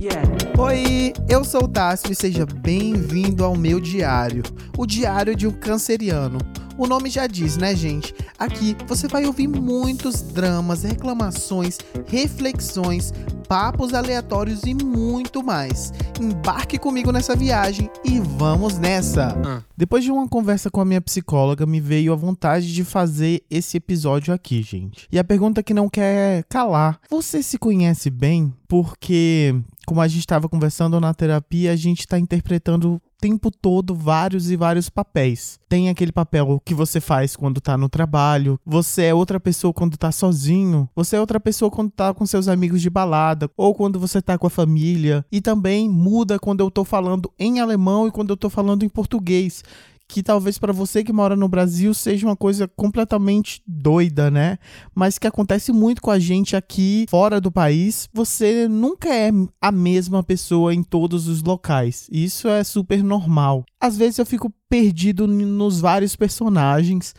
Yeah. 0.00 0.22
Oi, 0.58 1.12
eu 1.28 1.44
sou 1.44 1.64
o 1.64 1.68
Tássio 1.68 2.10
e 2.10 2.14
seja 2.14 2.46
bem-vindo 2.46 3.44
ao 3.44 3.54
meu 3.54 3.78
diário, 3.78 4.42
o 4.78 4.86
diário 4.86 5.36
de 5.36 5.46
um 5.46 5.50
canceriano. 5.50 6.38
O 6.80 6.86
nome 6.86 7.10
já 7.10 7.26
diz, 7.26 7.58
né, 7.58 7.76
gente? 7.76 8.14
Aqui 8.38 8.74
você 8.86 9.06
vai 9.06 9.26
ouvir 9.26 9.46
muitos 9.46 10.22
dramas, 10.22 10.82
reclamações, 10.82 11.76
reflexões, 12.06 13.12
papos 13.46 13.92
aleatórios 13.92 14.62
e 14.62 14.72
muito 14.72 15.44
mais. 15.44 15.92
Embarque 16.18 16.78
comigo 16.78 17.12
nessa 17.12 17.36
viagem 17.36 17.90
e 18.02 18.18
vamos 18.18 18.78
nessa! 18.78 19.38
Ah. 19.44 19.62
Depois 19.76 20.02
de 20.02 20.10
uma 20.10 20.26
conversa 20.26 20.70
com 20.70 20.80
a 20.80 20.84
minha 20.86 21.02
psicóloga, 21.02 21.66
me 21.66 21.82
veio 21.82 22.14
a 22.14 22.16
vontade 22.16 22.72
de 22.72 22.82
fazer 22.82 23.42
esse 23.50 23.76
episódio 23.76 24.32
aqui, 24.32 24.62
gente. 24.62 25.06
E 25.12 25.18
a 25.18 25.24
pergunta 25.24 25.62
que 25.62 25.74
não 25.74 25.86
quer 25.86 26.44
calar: 26.44 26.98
você 27.10 27.42
se 27.42 27.58
conhece 27.58 28.08
bem? 28.08 28.54
Porque, 28.66 29.54
como 29.86 30.00
a 30.00 30.08
gente 30.08 30.20
estava 30.20 30.48
conversando 30.48 30.98
na 30.98 31.12
terapia, 31.12 31.72
a 31.72 31.76
gente 31.76 32.00
está 32.00 32.18
interpretando 32.18 33.02
tempo 33.20 33.50
todo 33.50 33.94
vários 33.94 34.50
e 34.50 34.56
vários 34.56 34.88
papéis. 34.88 35.58
Tem 35.68 35.88
aquele 35.88 36.10
papel 36.10 36.60
que 36.64 36.74
você 36.74 37.00
faz 37.00 37.36
quando 37.36 37.60
tá 37.60 37.76
no 37.76 37.88
trabalho, 37.88 38.58
você 38.64 39.04
é 39.04 39.14
outra 39.14 39.38
pessoa 39.38 39.72
quando 39.72 39.96
tá 39.96 40.10
sozinho, 40.10 40.88
você 40.94 41.16
é 41.16 41.20
outra 41.20 41.38
pessoa 41.38 41.70
quando 41.70 41.90
tá 41.90 42.14
com 42.14 42.24
seus 42.24 42.48
amigos 42.48 42.80
de 42.80 42.88
balada, 42.88 43.50
ou 43.56 43.74
quando 43.74 44.00
você 44.00 44.22
tá 44.22 44.38
com 44.38 44.46
a 44.46 44.50
família. 44.50 45.24
E 45.30 45.40
também 45.40 45.88
muda 45.88 46.38
quando 46.38 46.60
eu 46.60 46.70
tô 46.70 46.84
falando 46.84 47.30
em 47.38 47.60
alemão 47.60 48.08
e 48.08 48.10
quando 48.10 48.30
eu 48.30 48.36
tô 48.36 48.48
falando 48.48 48.84
em 48.84 48.88
português 48.88 49.62
que 50.10 50.24
talvez 50.24 50.58
para 50.58 50.72
você 50.72 51.04
que 51.04 51.12
mora 51.12 51.36
no 51.36 51.48
Brasil 51.48 51.94
seja 51.94 52.26
uma 52.26 52.36
coisa 52.36 52.66
completamente 52.66 53.62
doida, 53.64 54.28
né? 54.28 54.58
Mas 54.92 55.18
que 55.18 55.26
acontece 55.26 55.70
muito 55.70 56.02
com 56.02 56.10
a 56.10 56.18
gente 56.18 56.56
aqui 56.56 57.06
fora 57.08 57.40
do 57.40 57.52
país. 57.52 58.08
Você 58.12 58.66
nunca 58.66 59.08
é 59.08 59.30
a 59.60 59.70
mesma 59.70 60.20
pessoa 60.24 60.74
em 60.74 60.82
todos 60.82 61.28
os 61.28 61.44
locais. 61.44 62.08
Isso 62.10 62.48
é 62.48 62.64
super 62.64 63.04
normal. 63.04 63.64
Às 63.80 63.96
vezes 63.96 64.18
eu 64.18 64.26
fico 64.26 64.52
perdido 64.68 65.26
nos 65.28 65.80
vários 65.80 66.14
personagens 66.16 67.14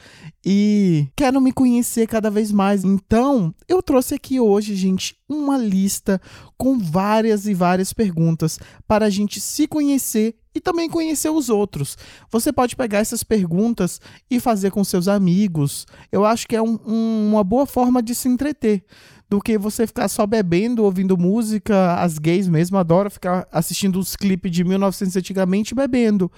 e 0.46 1.08
quero 1.16 1.40
me 1.40 1.52
conhecer 1.54 2.08
cada 2.08 2.30
vez 2.30 2.52
mais. 2.52 2.84
Então, 2.84 3.54
eu 3.68 3.82
trouxe 3.82 4.16
aqui 4.16 4.40
hoje, 4.40 4.76
gente, 4.76 5.16
uma 5.30 5.58
lista 5.58 6.20
com 6.58 6.78
várias 6.78 7.48
e 7.48 7.54
várias 7.54 7.94
perguntas 7.94 8.60
para 8.88 9.06
a 9.06 9.10
gente 9.10 9.40
se 9.40 9.66
conhecer 9.68 10.36
e 10.54 10.60
também 10.60 10.90
conhecer 10.90 11.30
os 11.30 11.50
outros. 11.50 11.98
Você 12.30 12.52
pode 12.52 12.76
pegar 12.76 13.00
essas 13.00 13.24
perguntas 13.24 14.00
e 14.30 14.40
fazer 14.40 14.72
com 14.72 14.84
seus 14.84 15.08
amigos. 15.08 15.86
Eu 16.12 16.26
acho 16.26 16.48
que 16.48 16.56
é 16.56 16.62
um, 16.62 16.80
um, 16.86 17.30
uma 17.32 17.44
boa 17.44 17.66
forma 17.66 18.02
de 18.02 18.14
se 18.14 18.28
entreter 18.28 18.84
do 19.30 19.40
que 19.40 19.58
você 19.58 19.88
ficar 19.88 20.10
só 20.10 20.28
bebendo, 20.28 20.84
ouvindo 20.84 21.18
música. 21.18 21.96
As 21.96 22.20
gays 22.20 22.50
mesmo 22.50 22.78
adoram 22.78 23.10
ficar 23.10 23.48
assistindo 23.50 23.98
os 23.98 24.16
clipes 24.16 24.52
de 24.52 24.64
1900 24.64 25.16
antigamente 25.16 25.74
bebendo. 25.74 26.30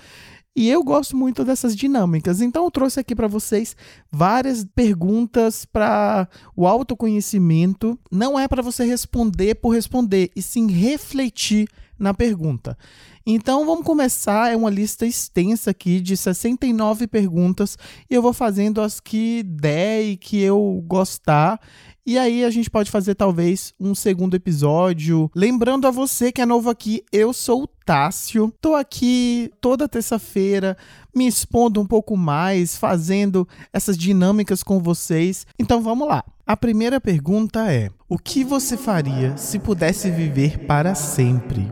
E 0.55 0.69
eu 0.69 0.83
gosto 0.83 1.17
muito 1.17 1.43
dessas 1.43 1.75
dinâmicas. 1.75 2.39
Então 2.39 2.63
eu 2.65 2.71
trouxe 2.71 2.99
aqui 2.99 3.15
para 3.15 3.27
vocês 3.27 3.75
várias 4.11 4.63
perguntas 4.63 5.65
para 5.65 6.27
o 6.55 6.67
autoconhecimento. 6.67 7.97
Não 8.11 8.39
é 8.39 8.47
para 8.47 8.61
você 8.61 8.85
responder 8.85 9.55
por 9.55 9.69
responder, 9.69 10.29
e 10.35 10.41
sim 10.41 10.71
refletir 10.71 11.67
na 11.97 12.13
pergunta. 12.13 12.77
Então 13.25 13.65
vamos 13.65 13.85
começar, 13.85 14.51
é 14.51 14.55
uma 14.55 14.69
lista 14.69 15.05
extensa 15.05 15.71
aqui 15.71 16.01
de 16.01 16.17
69 16.17 17.07
perguntas 17.07 17.77
e 18.09 18.13
eu 18.13 18.21
vou 18.21 18.33
fazendo 18.33 18.81
as 18.81 18.99
que 18.99 19.43
der 19.43 20.03
e 20.03 20.17
que 20.17 20.41
eu 20.41 20.83
gostar. 20.85 21.59
E 22.05 22.17
aí 22.17 22.43
a 22.43 22.49
gente 22.49 22.69
pode 22.69 22.91
fazer 22.91 23.15
talvez 23.15 23.73
um 23.79 23.95
segundo 23.95 24.35
episódio. 24.35 25.31
Lembrando 25.33 25.87
a 25.87 25.91
você 25.91 26.33
que 26.33 26.41
é 26.41 26.45
novo 26.45 26.69
aqui, 26.69 27.01
eu 27.13 27.31
sou 27.31 27.63
o 27.63 27.67
Tássio. 27.67 28.53
Tô 28.59 28.75
aqui 28.75 29.49
toda 29.61 29.87
terça-feira 29.87 30.75
me 31.15 31.25
expondo 31.27 31.79
um 31.79 31.85
pouco 31.85 32.17
mais, 32.17 32.75
fazendo 32.75 33.47
essas 33.71 33.97
dinâmicas 33.97 34.63
com 34.63 34.79
vocês. 34.81 35.47
Então 35.57 35.81
vamos 35.81 36.07
lá. 36.07 36.25
A 36.45 36.57
primeira 36.57 36.99
pergunta 36.99 37.71
é: 37.71 37.89
o 38.09 38.17
que 38.17 38.43
você 38.43 38.75
faria 38.75 39.37
se 39.37 39.57
pudesse 39.57 40.11
viver 40.11 40.65
para 40.65 40.95
sempre? 40.95 41.71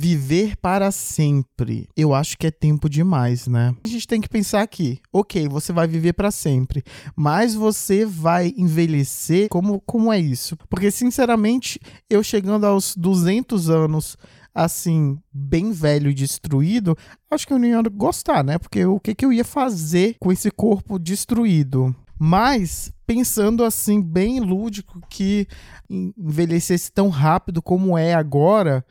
Viver 0.00 0.56
para 0.58 0.92
sempre. 0.92 1.88
Eu 1.96 2.14
acho 2.14 2.38
que 2.38 2.46
é 2.46 2.52
tempo 2.52 2.88
demais, 2.88 3.48
né? 3.48 3.74
A 3.84 3.88
gente 3.88 4.06
tem 4.06 4.20
que 4.20 4.28
pensar 4.28 4.62
aqui. 4.62 5.00
Ok, 5.12 5.48
você 5.48 5.72
vai 5.72 5.88
viver 5.88 6.12
para 6.12 6.30
sempre, 6.30 6.84
mas 7.16 7.52
você 7.52 8.06
vai 8.06 8.54
envelhecer. 8.56 9.48
Como, 9.48 9.80
como 9.80 10.12
é 10.12 10.20
isso? 10.20 10.56
Porque, 10.70 10.92
sinceramente, 10.92 11.80
eu 12.08 12.22
chegando 12.22 12.64
aos 12.64 12.94
200 12.96 13.68
anos, 13.70 14.16
assim, 14.54 15.18
bem 15.32 15.72
velho 15.72 16.12
e 16.12 16.14
destruído, 16.14 16.96
acho 17.28 17.44
que 17.44 17.52
eu 17.52 17.58
não 17.58 17.66
ia 17.66 17.82
gostar, 17.82 18.44
né? 18.44 18.56
Porque 18.56 18.84
o 18.84 19.00
que, 19.00 19.16
que 19.16 19.24
eu 19.24 19.32
ia 19.32 19.44
fazer 19.44 20.14
com 20.20 20.30
esse 20.30 20.48
corpo 20.48 20.96
destruído? 20.96 21.92
Mas, 22.16 22.92
pensando 23.04 23.64
assim, 23.64 24.00
bem 24.00 24.38
lúdico, 24.38 25.00
que 25.10 25.48
envelhecesse 25.90 26.92
tão 26.92 27.08
rápido 27.08 27.60
como 27.60 27.98
é 27.98 28.14
agora 28.14 28.84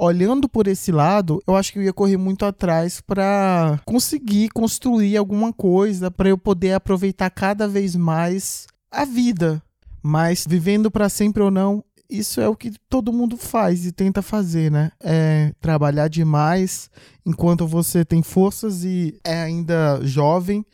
olhando 0.00 0.48
por 0.48 0.66
esse 0.66 0.90
lado, 0.90 1.42
eu 1.46 1.54
acho 1.54 1.72
que 1.72 1.78
eu 1.78 1.82
ia 1.82 1.92
correr 1.92 2.16
muito 2.16 2.46
atrás 2.46 3.02
para 3.02 3.78
conseguir 3.84 4.48
construir 4.48 5.14
alguma 5.18 5.52
coisa 5.52 6.10
para 6.10 6.30
eu 6.30 6.38
poder 6.38 6.72
aproveitar 6.72 7.28
cada 7.28 7.68
vez 7.68 7.94
mais 7.94 8.66
a 8.90 9.04
vida. 9.04 9.62
Mas 10.02 10.46
vivendo 10.48 10.90
para 10.90 11.10
sempre 11.10 11.42
ou 11.42 11.50
não, 11.50 11.84
isso 12.08 12.40
é 12.40 12.48
o 12.48 12.56
que 12.56 12.72
todo 12.88 13.12
mundo 13.12 13.36
faz 13.36 13.84
e 13.84 13.92
tenta 13.92 14.22
fazer, 14.22 14.70
né? 14.70 14.90
É 15.02 15.52
trabalhar 15.60 16.08
demais 16.08 16.88
enquanto 17.26 17.66
você 17.66 18.02
tem 18.02 18.22
forças 18.22 18.82
e 18.82 19.20
é 19.22 19.42
ainda 19.42 20.00
jovem, 20.02 20.64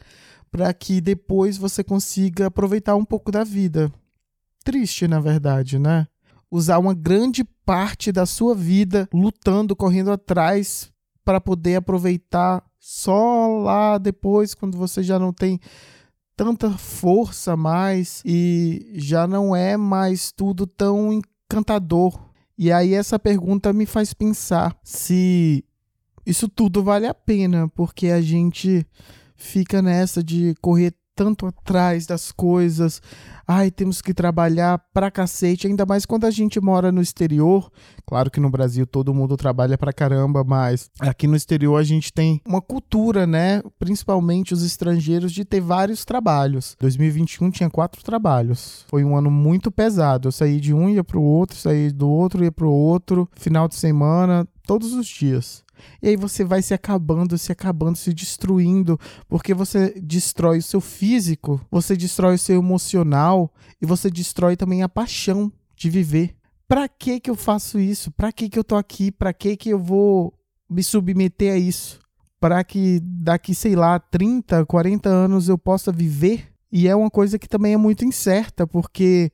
para 0.53 0.73
que 0.73 1.01
depois 1.01 1.59
você 1.59 1.83
consiga 1.83 2.47
aproveitar 2.47 2.95
um 2.95 3.05
pouco 3.05 3.33
da 3.33 3.43
vida. 3.43 3.93
Triste, 4.65 5.09
na 5.09 5.19
verdade, 5.19 5.81
né? 5.81 6.07
usar 6.51 6.79
uma 6.79 6.95
grande 6.95 7.45
parte 7.67 8.13
da 8.13 8.25
sua 8.25 8.55
vida 8.55 9.09
lutando, 9.13 9.75
correndo 9.75 10.13
atrás 10.13 10.91
para 11.25 11.41
poder 11.41 11.75
aproveitar 11.77 12.65
só 12.79 13.49
lá 13.59 13.99
depois, 13.99 14.55
quando 14.55 14.79
você 14.79 15.03
já 15.03 15.19
não 15.19 15.33
tem 15.33 15.59
tanta 16.37 16.71
força 16.71 17.57
mais 17.57 18.23
e 18.25 18.93
já 18.95 19.27
não 19.27 19.57
é 19.57 19.77
mais 19.77 20.31
tudo 20.31 20.67
tão 20.67 21.13
encantador. 21.13 22.17
E 22.57 22.71
aí 22.71 22.95
essa 22.95 23.19
pergunta 23.19 23.73
me 23.73 23.85
faz 23.85 24.15
pensar 24.15 24.77
se 24.85 25.65
isso 26.25 26.49
tudo 26.49 26.85
vale 26.85 27.07
a 27.07 27.15
pena, 27.15 27.69
porque 27.69 28.09
a 28.09 28.21
gente 28.21 28.87
fica 29.37 29.83
nessa 29.83 30.23
de 30.23 30.55
correr 30.61 30.95
tanto 31.17 31.47
atrás 31.47 32.07
das 32.07 32.31
coisas. 32.31 33.01
Ai, 33.49 33.71
temos 33.71 34.03
que 34.03 34.13
trabalhar 34.13 34.79
pra 34.93 35.11
cacete, 35.11 35.67
ainda 35.67 35.87
mais 35.87 36.05
quando 36.05 36.27
a 36.27 36.31
gente 36.31 36.61
mora 36.61 36.93
no 36.93 37.01
exterior. 37.01 37.71
Claro 38.05 38.31
que 38.31 38.39
no 38.39 38.51
Brasil 38.51 38.87
todo 38.87 39.15
mundo 39.15 39.37
trabalha 39.37 39.79
pra 39.79 39.93
caramba, 39.93 40.45
mas 40.45 40.91
aqui 41.01 41.27
no 41.27 41.35
exterior 41.35 41.77
a 41.77 41.83
gente 41.83 42.13
tem 42.13 42.41
uma 42.47 42.61
cultura, 42.61 43.27
né? 43.27 43.63
Principalmente 43.79 44.53
os 44.53 44.65
estrangeiros, 44.65 45.33
de 45.33 45.45
ter 45.45 45.61
vários 45.61 46.05
trabalhos. 46.05 46.77
2021 46.79 47.51
tinha 47.51 47.71
quatro 47.71 48.05
trabalhos. 48.05 48.85
Foi 48.89 49.03
um 49.03 49.17
ano 49.17 49.31
muito 49.31 49.71
pesado. 49.71 50.29
Eu 50.29 50.33
saí 50.33 50.61
de 50.61 50.75
um, 50.75 50.89
ia 50.89 51.03
pro 51.03 51.23
outro, 51.23 51.57
saí 51.57 51.91
do 51.91 52.09
outro, 52.09 52.45
ia 52.45 52.53
pro 52.53 52.71
outro. 52.71 53.29
Final 53.35 53.69
de 53.69 53.77
semana, 53.77 54.47
todos 54.67 54.93
os 54.93 55.07
dias. 55.07 55.65
E 56.03 56.09
aí 56.09 56.17
você 56.17 56.45
vai 56.45 56.63
se 56.63 56.75
acabando, 56.75 57.39
se 57.39 57.53
acabando, 57.53 57.97
se 57.97 58.13
destruindo, 58.13 58.99
porque 59.29 59.55
você 59.55 59.95
destrói 60.01 60.59
o 60.59 60.63
seu 60.63 60.81
físico, 60.81 61.61
você 61.71 61.97
destrói 61.97 62.35
o 62.35 62.39
seu 62.39 62.59
emocional 62.59 63.53
e 63.81 63.87
você 63.87 64.11
destrói 64.11 64.57
também 64.57 64.83
a 64.83 64.89
paixão 64.89 65.53
de 65.77 65.91
viver. 65.91 66.35
Pra 66.69 66.89
que 66.89 67.21
que 67.21 67.31
eu 67.31 67.37
faço 67.37 67.79
isso? 67.79 68.11
Pra 68.11 68.33
que 68.33 68.49
que 68.49 68.59
eu 68.59 68.65
tô 68.65 68.77
aqui? 68.77 69.13
Pra 69.13 69.33
que 69.33 69.57
que 69.57 69.71
eu 69.71 69.79
vou 69.79 70.35
me 70.69 70.83
submeter 70.83 71.53
a 71.53 71.57
isso? 71.57 72.01
Para 72.41 72.63
que 72.65 73.01
daqui, 73.03 73.55
sei 73.55 73.77
lá, 73.77 73.99
30, 73.99 74.67
40 74.67 75.09
anos 75.09 75.49
eu 75.49 75.57
possa 75.57 75.93
viver? 75.93 76.49
E 76.71 76.89
é 76.89 76.97
uma 76.97 77.11
coisa 77.11 77.39
que 77.39 77.49
também 77.49 77.73
é 77.73 77.77
muito 77.77 78.05
incerta, 78.05 78.67
porque 78.67 79.31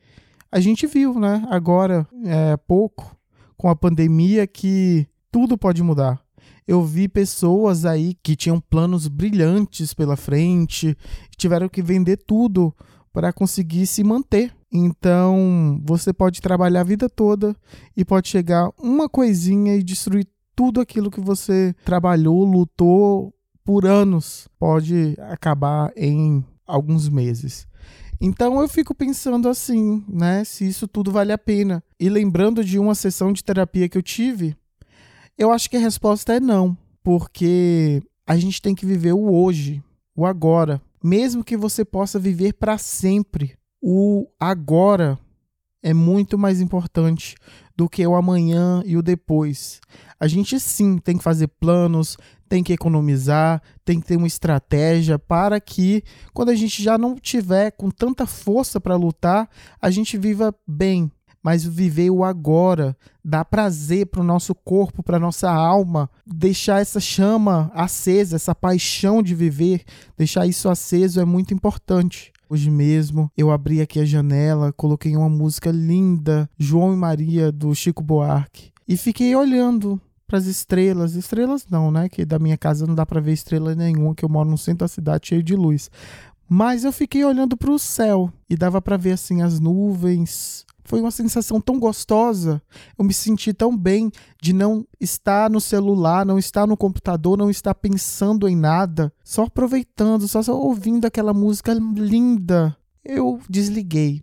a 0.50 0.60
gente 0.60 0.86
viu, 0.86 1.18
né, 1.18 1.46
agora, 1.50 2.06
é 2.24 2.56
pouco, 2.56 3.16
com 3.56 3.68
a 3.68 3.74
pandemia, 3.74 4.46
que 4.46 5.06
tudo 5.30 5.56
pode 5.56 5.82
mudar 5.82 6.20
eu 6.66 6.82
vi 6.84 7.08
pessoas 7.08 7.84
aí 7.84 8.14
que 8.22 8.36
tinham 8.36 8.60
planos 8.60 9.08
brilhantes 9.08 9.92
pela 9.92 10.16
frente, 10.16 10.96
tiveram 11.36 11.68
que 11.68 11.82
vender 11.82 12.18
tudo 12.18 12.74
para 13.12 13.32
conseguir 13.32 13.86
se 13.86 14.02
manter. 14.02 14.54
Então, 14.72 15.80
você 15.84 16.12
pode 16.12 16.40
trabalhar 16.40 16.80
a 16.80 16.84
vida 16.84 17.08
toda 17.08 17.54
e 17.96 18.04
pode 18.04 18.28
chegar 18.28 18.70
uma 18.80 19.08
coisinha 19.08 19.76
e 19.76 19.82
destruir 19.82 20.26
tudo 20.56 20.80
aquilo 20.80 21.10
que 21.10 21.20
você 21.20 21.74
trabalhou, 21.84 22.44
lutou 22.44 23.34
por 23.64 23.86
anos. 23.86 24.48
Pode 24.58 25.16
acabar 25.20 25.92
em 25.96 26.44
alguns 26.66 27.08
meses. 27.08 27.66
Então 28.24 28.60
eu 28.60 28.68
fico 28.68 28.94
pensando 28.94 29.48
assim, 29.48 30.04
né, 30.08 30.44
se 30.44 30.66
isso 30.66 30.86
tudo 30.86 31.10
vale 31.10 31.32
a 31.32 31.38
pena. 31.38 31.82
E 31.98 32.08
lembrando 32.08 32.64
de 32.64 32.78
uma 32.78 32.94
sessão 32.94 33.32
de 33.32 33.42
terapia 33.42 33.88
que 33.88 33.98
eu 33.98 34.02
tive, 34.02 34.56
eu 35.38 35.50
acho 35.50 35.68
que 35.68 35.76
a 35.76 35.80
resposta 35.80 36.34
é 36.34 36.40
não, 36.40 36.76
porque 37.02 38.02
a 38.26 38.36
gente 38.36 38.60
tem 38.60 38.74
que 38.74 38.86
viver 38.86 39.12
o 39.12 39.32
hoje, 39.32 39.82
o 40.14 40.26
agora, 40.26 40.80
mesmo 41.02 41.44
que 41.44 41.56
você 41.56 41.84
possa 41.84 42.18
viver 42.18 42.54
para 42.54 42.78
sempre. 42.78 43.56
O 43.80 44.28
agora 44.38 45.18
é 45.82 45.92
muito 45.92 46.38
mais 46.38 46.60
importante 46.60 47.34
do 47.76 47.88
que 47.88 48.06
o 48.06 48.14
amanhã 48.14 48.82
e 48.86 48.96
o 48.96 49.02
depois. 49.02 49.80
A 50.20 50.28
gente 50.28 50.60
sim 50.60 50.98
tem 50.98 51.16
que 51.16 51.24
fazer 51.24 51.48
planos, 51.48 52.16
tem 52.48 52.62
que 52.62 52.72
economizar, 52.72 53.60
tem 53.84 54.00
que 54.00 54.06
ter 54.06 54.16
uma 54.16 54.26
estratégia 54.26 55.18
para 55.18 55.60
que 55.60 56.04
quando 56.32 56.50
a 56.50 56.54
gente 56.54 56.82
já 56.82 56.96
não 56.96 57.16
tiver 57.16 57.72
com 57.72 57.90
tanta 57.90 58.26
força 58.26 58.80
para 58.80 58.94
lutar, 58.94 59.48
a 59.80 59.90
gente 59.90 60.16
viva 60.16 60.54
bem. 60.66 61.10
Mas 61.42 61.64
viver 61.64 62.10
o 62.10 62.22
agora, 62.22 62.96
dar 63.24 63.44
prazer 63.44 64.06
para 64.06 64.20
o 64.20 64.24
nosso 64.24 64.54
corpo, 64.54 65.02
para 65.02 65.18
nossa 65.18 65.50
alma, 65.50 66.08
deixar 66.24 66.80
essa 66.80 67.00
chama 67.00 67.70
acesa, 67.74 68.36
essa 68.36 68.54
paixão 68.54 69.22
de 69.22 69.34
viver, 69.34 69.82
deixar 70.16 70.46
isso 70.46 70.68
aceso 70.68 71.20
é 71.20 71.24
muito 71.24 71.52
importante. 71.52 72.32
Hoje 72.48 72.70
mesmo 72.70 73.30
eu 73.36 73.50
abri 73.50 73.80
aqui 73.80 73.98
a 73.98 74.04
janela, 74.04 74.72
coloquei 74.72 75.16
uma 75.16 75.28
música 75.28 75.70
linda, 75.70 76.48
João 76.58 76.92
e 76.92 76.96
Maria, 76.96 77.50
do 77.50 77.74
Chico 77.74 78.02
Buarque, 78.02 78.70
e 78.86 78.96
fiquei 78.96 79.34
olhando 79.34 80.00
para 80.26 80.38
as 80.38 80.46
estrelas. 80.46 81.14
Estrelas 81.14 81.66
não, 81.68 81.90
né? 81.90 82.08
Que 82.08 82.24
da 82.24 82.38
minha 82.38 82.56
casa 82.56 82.86
não 82.86 82.94
dá 82.94 83.04
para 83.04 83.20
ver 83.20 83.32
estrela 83.32 83.74
nenhuma, 83.74 84.14
que 84.14 84.24
eu 84.24 84.28
moro 84.28 84.48
no 84.48 84.56
centro 84.56 84.80
da 84.80 84.88
cidade 84.88 85.28
cheio 85.28 85.42
de 85.42 85.54
luz. 85.54 85.90
Mas 86.48 86.84
eu 86.84 86.92
fiquei 86.92 87.24
olhando 87.24 87.56
para 87.56 87.70
o 87.70 87.78
céu 87.78 88.30
e 88.48 88.56
dava 88.56 88.80
para 88.80 88.96
ver 88.96 89.12
assim 89.12 89.40
as 89.42 89.58
nuvens, 89.58 90.66
foi 90.84 91.00
uma 91.00 91.10
sensação 91.10 91.60
tão 91.60 91.78
gostosa. 91.78 92.62
Eu 92.98 93.04
me 93.04 93.14
senti 93.14 93.52
tão 93.52 93.76
bem 93.76 94.10
de 94.40 94.52
não 94.52 94.86
estar 95.00 95.50
no 95.50 95.60
celular, 95.60 96.26
não 96.26 96.38
estar 96.38 96.66
no 96.66 96.76
computador, 96.76 97.38
não 97.38 97.50
estar 97.50 97.74
pensando 97.74 98.48
em 98.48 98.56
nada, 98.56 99.12
só 99.22 99.44
aproveitando, 99.44 100.26
só, 100.26 100.42
só 100.42 100.58
ouvindo 100.58 101.06
aquela 101.06 101.32
música 101.32 101.72
linda. 101.72 102.76
Eu 103.04 103.40
desliguei. 103.48 104.22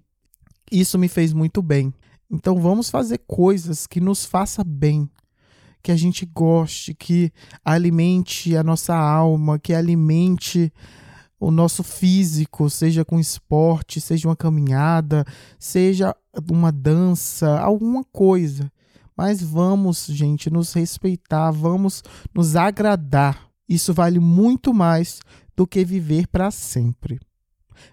Isso 0.72 1.00
me 1.00 1.08
fez 1.08 1.34
muito 1.34 1.62
bem. 1.62 1.94
Então 2.30 2.60
vamos 2.60 2.90
fazer 2.90 3.20
coisas 3.26 3.88
que 3.88 4.00
nos 4.00 4.24
faça 4.24 4.64
bem, 4.64 5.10
que 5.82 5.92
a 5.92 5.96
gente 5.96 6.26
goste, 6.26 6.94
que 6.94 7.32
alimente 7.66 8.56
a 8.56 8.64
nossa 8.64 8.96
alma, 8.96 9.58
que 9.58 9.74
alimente 9.74 10.72
o 11.40 11.52
nosso 11.52 11.84
físico, 11.84 12.70
seja 12.70 13.06
com 13.06 13.20
esporte, 13.20 14.02
seja 14.02 14.28
uma 14.28 14.36
caminhada, 14.36 15.26
seja 15.58 16.16
uma 16.52 16.72
dança, 16.72 17.60
alguma 17.60 18.04
coisa. 18.04 18.72
Mas 19.16 19.42
vamos, 19.42 20.06
gente, 20.08 20.50
nos 20.50 20.74
respeitar, 20.74 21.52
vamos 21.52 22.04
nos 22.34 22.56
agradar. 22.56 23.50
Isso 23.68 23.94
vale 23.94 24.20
muito 24.20 24.74
mais 24.74 25.20
do 25.56 25.68
que 25.68 25.86
viver 25.86 26.28
para 26.28 26.52
sempre. 26.52 27.20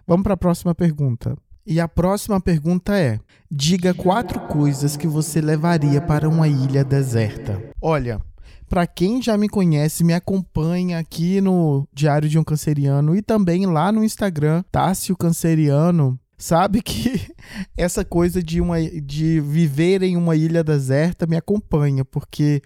Vamos 0.06 0.24
para 0.24 0.34
a 0.34 0.38
próxima 0.38 0.74
pergunta. 0.74 1.36
E 1.66 1.80
a 1.80 1.88
próxima 1.88 2.40
pergunta 2.40 2.96
é: 2.96 3.18
diga 3.50 3.92
quatro 3.92 4.40
coisas 4.40 4.96
que 4.96 5.08
você 5.08 5.40
levaria 5.40 6.00
para 6.00 6.28
uma 6.28 6.46
ilha 6.46 6.84
deserta. 6.84 7.60
Olha, 7.82 8.20
para 8.68 8.86
quem 8.86 9.22
já 9.22 9.36
me 9.36 9.48
conhece, 9.48 10.02
me 10.02 10.12
acompanha 10.12 10.98
aqui 10.98 11.40
no 11.40 11.86
Diário 11.92 12.28
de 12.28 12.38
um 12.38 12.44
Canceriano 12.44 13.14
e 13.14 13.22
também 13.22 13.66
lá 13.66 13.92
no 13.92 14.04
Instagram, 14.04 14.62
Tássio 14.70 15.16
Canceriano, 15.16 16.18
sabe 16.36 16.82
que 16.82 17.20
essa 17.76 18.04
coisa 18.04 18.42
de, 18.42 18.60
uma, 18.60 18.80
de 18.82 19.40
viver 19.40 20.02
em 20.02 20.16
uma 20.16 20.36
ilha 20.36 20.64
deserta 20.64 21.26
me 21.26 21.36
acompanha, 21.36 22.04
porque 22.04 22.62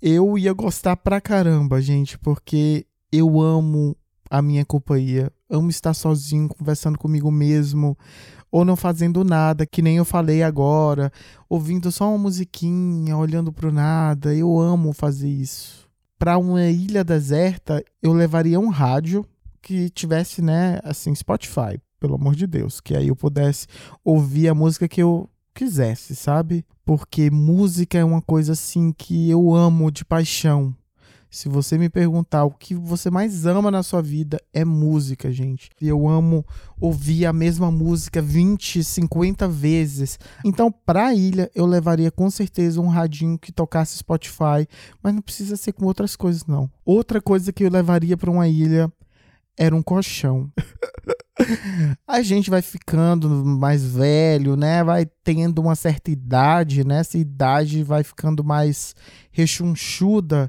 eu 0.00 0.36
ia 0.38 0.52
gostar 0.52 0.96
pra 0.96 1.20
caramba, 1.20 1.80
gente, 1.80 2.18
porque 2.18 2.86
eu 3.10 3.40
amo 3.40 3.96
a 4.30 4.42
minha 4.42 4.64
companhia, 4.64 5.32
amo 5.48 5.70
estar 5.70 5.94
sozinho, 5.94 6.48
conversando 6.48 6.98
comigo 6.98 7.30
mesmo, 7.30 7.96
ou 8.54 8.64
não 8.64 8.76
fazendo 8.76 9.24
nada, 9.24 9.66
que 9.66 9.82
nem 9.82 9.96
eu 9.96 10.04
falei 10.04 10.40
agora, 10.40 11.10
ouvindo 11.48 11.90
só 11.90 12.08
uma 12.08 12.18
musiquinha, 12.18 13.16
olhando 13.16 13.52
pro 13.52 13.72
nada. 13.72 14.32
Eu 14.32 14.60
amo 14.60 14.92
fazer 14.92 15.28
isso. 15.28 15.88
Para 16.16 16.38
uma 16.38 16.62
ilha 16.62 17.02
deserta, 17.02 17.84
eu 18.00 18.12
levaria 18.12 18.60
um 18.60 18.68
rádio 18.68 19.26
que 19.60 19.90
tivesse, 19.90 20.40
né, 20.40 20.78
assim, 20.84 21.12
Spotify, 21.16 21.80
pelo 21.98 22.14
amor 22.14 22.36
de 22.36 22.46
Deus, 22.46 22.80
que 22.80 22.94
aí 22.96 23.08
eu 23.08 23.16
pudesse 23.16 23.66
ouvir 24.04 24.46
a 24.48 24.54
música 24.54 24.86
que 24.86 25.02
eu 25.02 25.28
quisesse, 25.52 26.14
sabe? 26.14 26.64
Porque 26.84 27.32
música 27.32 27.98
é 27.98 28.04
uma 28.04 28.22
coisa 28.22 28.52
assim 28.52 28.92
que 28.92 29.28
eu 29.28 29.52
amo 29.52 29.90
de 29.90 30.04
paixão. 30.04 30.72
Se 31.34 31.48
você 31.48 31.76
me 31.76 31.88
perguntar 31.88 32.44
o 32.44 32.50
que 32.52 32.76
você 32.76 33.10
mais 33.10 33.44
ama 33.44 33.68
na 33.68 33.82
sua 33.82 34.00
vida, 34.00 34.40
é 34.52 34.64
música, 34.64 35.32
gente. 35.32 35.68
Eu 35.80 36.08
amo 36.08 36.46
ouvir 36.80 37.26
a 37.26 37.32
mesma 37.32 37.72
música 37.72 38.22
20, 38.22 38.84
50 38.84 39.48
vezes. 39.48 40.16
Então, 40.44 40.70
para 40.70 41.08
a 41.08 41.14
ilha, 41.14 41.50
eu 41.52 41.66
levaria 41.66 42.08
com 42.12 42.30
certeza 42.30 42.80
um 42.80 42.86
radinho 42.86 43.36
que 43.36 43.50
tocasse 43.50 43.98
Spotify, 43.98 44.64
mas 45.02 45.12
não 45.12 45.20
precisa 45.20 45.56
ser 45.56 45.72
com 45.72 45.86
outras 45.86 46.14
coisas, 46.14 46.46
não. 46.46 46.70
Outra 46.84 47.20
coisa 47.20 47.52
que 47.52 47.64
eu 47.64 47.68
levaria 47.68 48.16
para 48.16 48.30
uma 48.30 48.46
ilha 48.46 48.88
era 49.58 49.74
um 49.74 49.82
colchão. 49.82 50.52
a 52.06 52.22
gente 52.22 52.48
vai 52.48 52.62
ficando 52.62 53.28
mais 53.44 53.84
velho, 53.84 54.54
né? 54.54 54.84
Vai 54.84 55.04
tendo 55.24 55.60
uma 55.60 55.74
certa 55.74 56.12
idade, 56.12 56.86
né? 56.86 57.00
Essa 57.00 57.18
idade 57.18 57.82
vai 57.82 58.04
ficando 58.04 58.44
mais 58.44 58.94
rechonchuda 59.32 60.48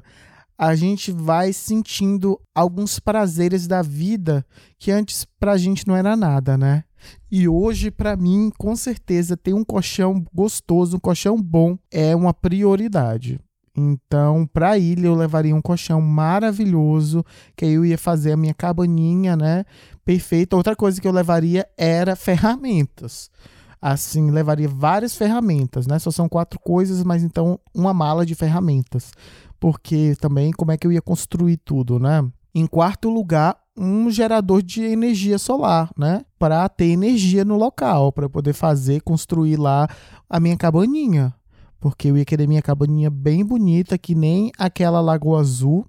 a 0.58 0.74
gente 0.74 1.12
vai 1.12 1.52
sentindo 1.52 2.40
alguns 2.54 2.98
prazeres 2.98 3.66
da 3.66 3.82
vida 3.82 4.44
que 4.78 4.90
antes 4.90 5.26
pra 5.38 5.56
gente 5.56 5.86
não 5.86 5.94
era 5.94 6.16
nada, 6.16 6.56
né? 6.56 6.84
E 7.30 7.46
hoje, 7.46 7.90
para 7.90 8.16
mim, 8.16 8.50
com 8.58 8.74
certeza, 8.74 9.36
ter 9.36 9.52
um 9.52 9.64
colchão 9.64 10.24
gostoso, 10.32 10.96
um 10.96 11.00
colchão 11.00 11.40
bom, 11.40 11.78
é 11.90 12.16
uma 12.16 12.32
prioridade. 12.32 13.38
Então, 13.76 14.46
para 14.46 14.78
ilha, 14.78 15.06
eu 15.08 15.14
levaria 15.14 15.54
um 15.54 15.60
colchão 15.60 16.00
maravilhoso, 16.00 17.22
que 17.54 17.66
aí 17.66 17.74
eu 17.74 17.84
ia 17.84 17.98
fazer 17.98 18.32
a 18.32 18.36
minha 18.36 18.54
cabaninha, 18.54 19.36
né? 19.36 19.64
Perfeita. 20.02 20.56
Outra 20.56 20.74
coisa 20.74 21.00
que 21.00 21.06
eu 21.06 21.12
levaria 21.12 21.68
era 21.76 22.16
ferramentas. 22.16 23.30
Assim, 23.88 24.32
levaria 24.32 24.68
várias 24.68 25.14
ferramentas, 25.14 25.86
né? 25.86 25.98
Só 25.98 26.10
são 26.10 26.28
quatro 26.28 26.58
coisas, 26.58 27.04
mas 27.04 27.22
então 27.22 27.60
uma 27.72 27.94
mala 27.94 28.26
de 28.26 28.34
ferramentas 28.34 29.12
porque 29.58 30.14
também 30.20 30.52
como 30.52 30.72
é 30.72 30.76
que 30.76 30.86
eu 30.86 30.92
ia 30.92 31.02
construir 31.02 31.56
tudo, 31.58 31.98
né? 31.98 32.24
Em 32.54 32.66
quarto 32.66 33.10
lugar, 33.10 33.56
um 33.76 34.10
gerador 34.10 34.62
de 34.62 34.82
energia 34.82 35.38
solar, 35.38 35.90
né? 35.96 36.24
Para 36.38 36.68
ter 36.68 36.86
energia 36.86 37.44
no 37.44 37.56
local, 37.56 38.12
para 38.12 38.28
poder 38.28 38.52
fazer, 38.52 39.02
construir 39.02 39.56
lá 39.56 39.88
a 40.28 40.40
minha 40.40 40.56
cabaninha. 40.56 41.34
Porque 41.78 42.08
eu 42.08 42.16
ia 42.16 42.24
querer 42.24 42.46
minha 42.46 42.62
cabaninha 42.62 43.10
bem 43.10 43.44
bonita, 43.44 43.98
que 43.98 44.14
nem 44.14 44.50
aquela 44.58 45.00
Lagoa 45.00 45.40
Azul 45.40 45.86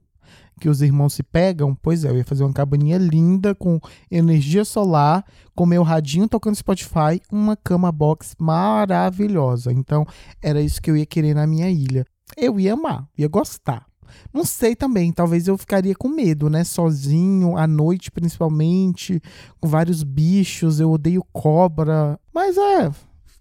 que 0.59 0.69
os 0.69 0.81
irmãos 0.81 1.13
se 1.13 1.23
pegam. 1.23 1.75
Pois 1.81 2.03
é, 2.03 2.09
eu 2.09 2.17
ia 2.17 2.25
fazer 2.25 2.43
uma 2.43 2.53
cabaninha 2.53 2.97
linda 2.97 3.55
com 3.55 3.79
energia 4.09 4.65
solar, 4.65 5.25
com 5.55 5.65
meu 5.65 5.83
radinho 5.83 6.27
tocando 6.27 6.55
Spotify, 6.55 7.21
uma 7.31 7.55
cama 7.55 7.91
box 7.91 8.35
maravilhosa. 8.39 9.71
Então, 9.71 10.05
era 10.41 10.61
isso 10.61 10.81
que 10.81 10.91
eu 10.91 10.97
ia 10.97 11.05
querer 11.05 11.33
na 11.33 11.47
minha 11.47 11.69
ilha 11.69 12.05
eu 12.35 12.59
ia 12.59 12.73
amar, 12.73 13.07
ia 13.17 13.27
gostar. 13.27 13.85
Não 14.33 14.45
sei 14.45 14.75
também, 14.75 15.11
talvez 15.11 15.47
eu 15.47 15.57
ficaria 15.57 15.93
com 15.93 16.07
medo, 16.07 16.49
né? 16.49 16.63
Sozinho, 16.63 17.57
à 17.57 17.67
noite 17.67 18.09
principalmente, 18.09 19.21
com 19.59 19.67
vários 19.67 20.01
bichos, 20.01 20.79
eu 20.79 20.91
odeio 20.91 21.23
cobra. 21.31 22.19
Mas 22.33 22.57
é, 22.57 22.89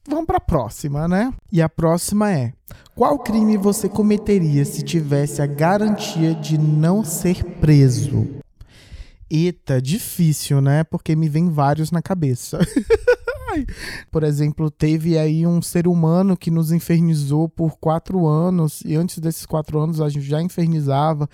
vamos 0.09 0.27
para 0.27 0.39
a 0.39 0.41
próxima, 0.41 1.07
né? 1.07 1.33
E 1.51 1.61
a 1.61 1.69
próxima 1.69 2.33
é: 2.33 2.53
qual 2.95 3.19
crime 3.19 3.57
você 3.57 3.89
cometeria 3.89 4.65
se 4.65 4.83
tivesse 4.83 5.43
a 5.43 5.47
garantia 5.47 6.35
de 6.35 6.59
não 6.59 7.05
ser 7.05 7.45
preso? 7.45 8.27
Eita, 9.29 9.83
difícil, 9.83 10.61
né? 10.61 10.85
Porque 10.85 11.17
me 11.17 11.29
vem 11.29 11.51
vários 11.51 11.91
na 11.91 12.01
cabeça. 12.01 12.59
Por 14.11 14.23
exemplo, 14.23 14.71
teve 14.71 15.19
aí 15.19 15.47
um 15.47 15.61
ser 15.61 15.89
humano 15.89 16.37
que 16.37 16.51
nos 16.51 16.71
infernizou 16.71 17.49
por 17.49 17.79
quatro 17.79 18.27
anos, 18.27 18.83
e 18.85 18.95
antes 18.95 19.19
desses 19.19 19.47
quatro 19.47 19.81
anos 19.81 20.01
a 20.01 20.09
gente 20.09 20.27
já 20.27 20.41
infernizava. 20.43 21.29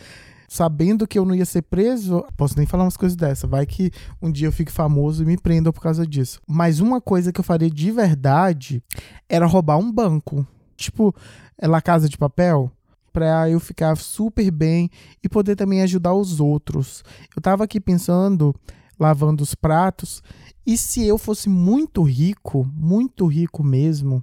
Sabendo 0.52 1.08
que 1.08 1.18
eu 1.18 1.24
não 1.24 1.34
ia 1.34 1.46
ser 1.46 1.62
preso, 1.62 2.22
posso 2.36 2.58
nem 2.58 2.66
falar 2.66 2.84
umas 2.84 2.98
coisas 2.98 3.16
dessa. 3.16 3.46
Vai 3.46 3.64
que 3.64 3.90
um 4.20 4.30
dia 4.30 4.46
eu 4.46 4.52
fique 4.52 4.70
famoso 4.70 5.22
e 5.22 5.26
me 5.26 5.38
prendam 5.38 5.72
por 5.72 5.80
causa 5.80 6.06
disso. 6.06 6.42
Mas 6.46 6.78
uma 6.78 7.00
coisa 7.00 7.32
que 7.32 7.40
eu 7.40 7.44
faria 7.44 7.70
de 7.70 7.90
verdade 7.90 8.82
era 9.26 9.46
roubar 9.46 9.78
um 9.78 9.90
banco. 9.90 10.46
Tipo, 10.76 11.14
é 11.56 11.66
La 11.66 11.80
Casa 11.80 12.06
de 12.06 12.18
Papel 12.18 12.70
para 13.14 13.48
eu 13.48 13.58
ficar 13.58 13.96
super 13.96 14.50
bem 14.50 14.90
e 15.24 15.28
poder 15.28 15.56
também 15.56 15.80
ajudar 15.80 16.12
os 16.12 16.38
outros. 16.38 17.02
Eu 17.34 17.40
tava 17.40 17.64
aqui 17.64 17.80
pensando 17.80 18.54
lavando 19.00 19.42
os 19.42 19.54
pratos. 19.54 20.22
E 20.66 20.76
se 20.76 21.02
eu 21.02 21.16
fosse 21.16 21.48
muito 21.48 22.02
rico, 22.02 22.70
muito 22.74 23.24
rico 23.26 23.64
mesmo, 23.64 24.22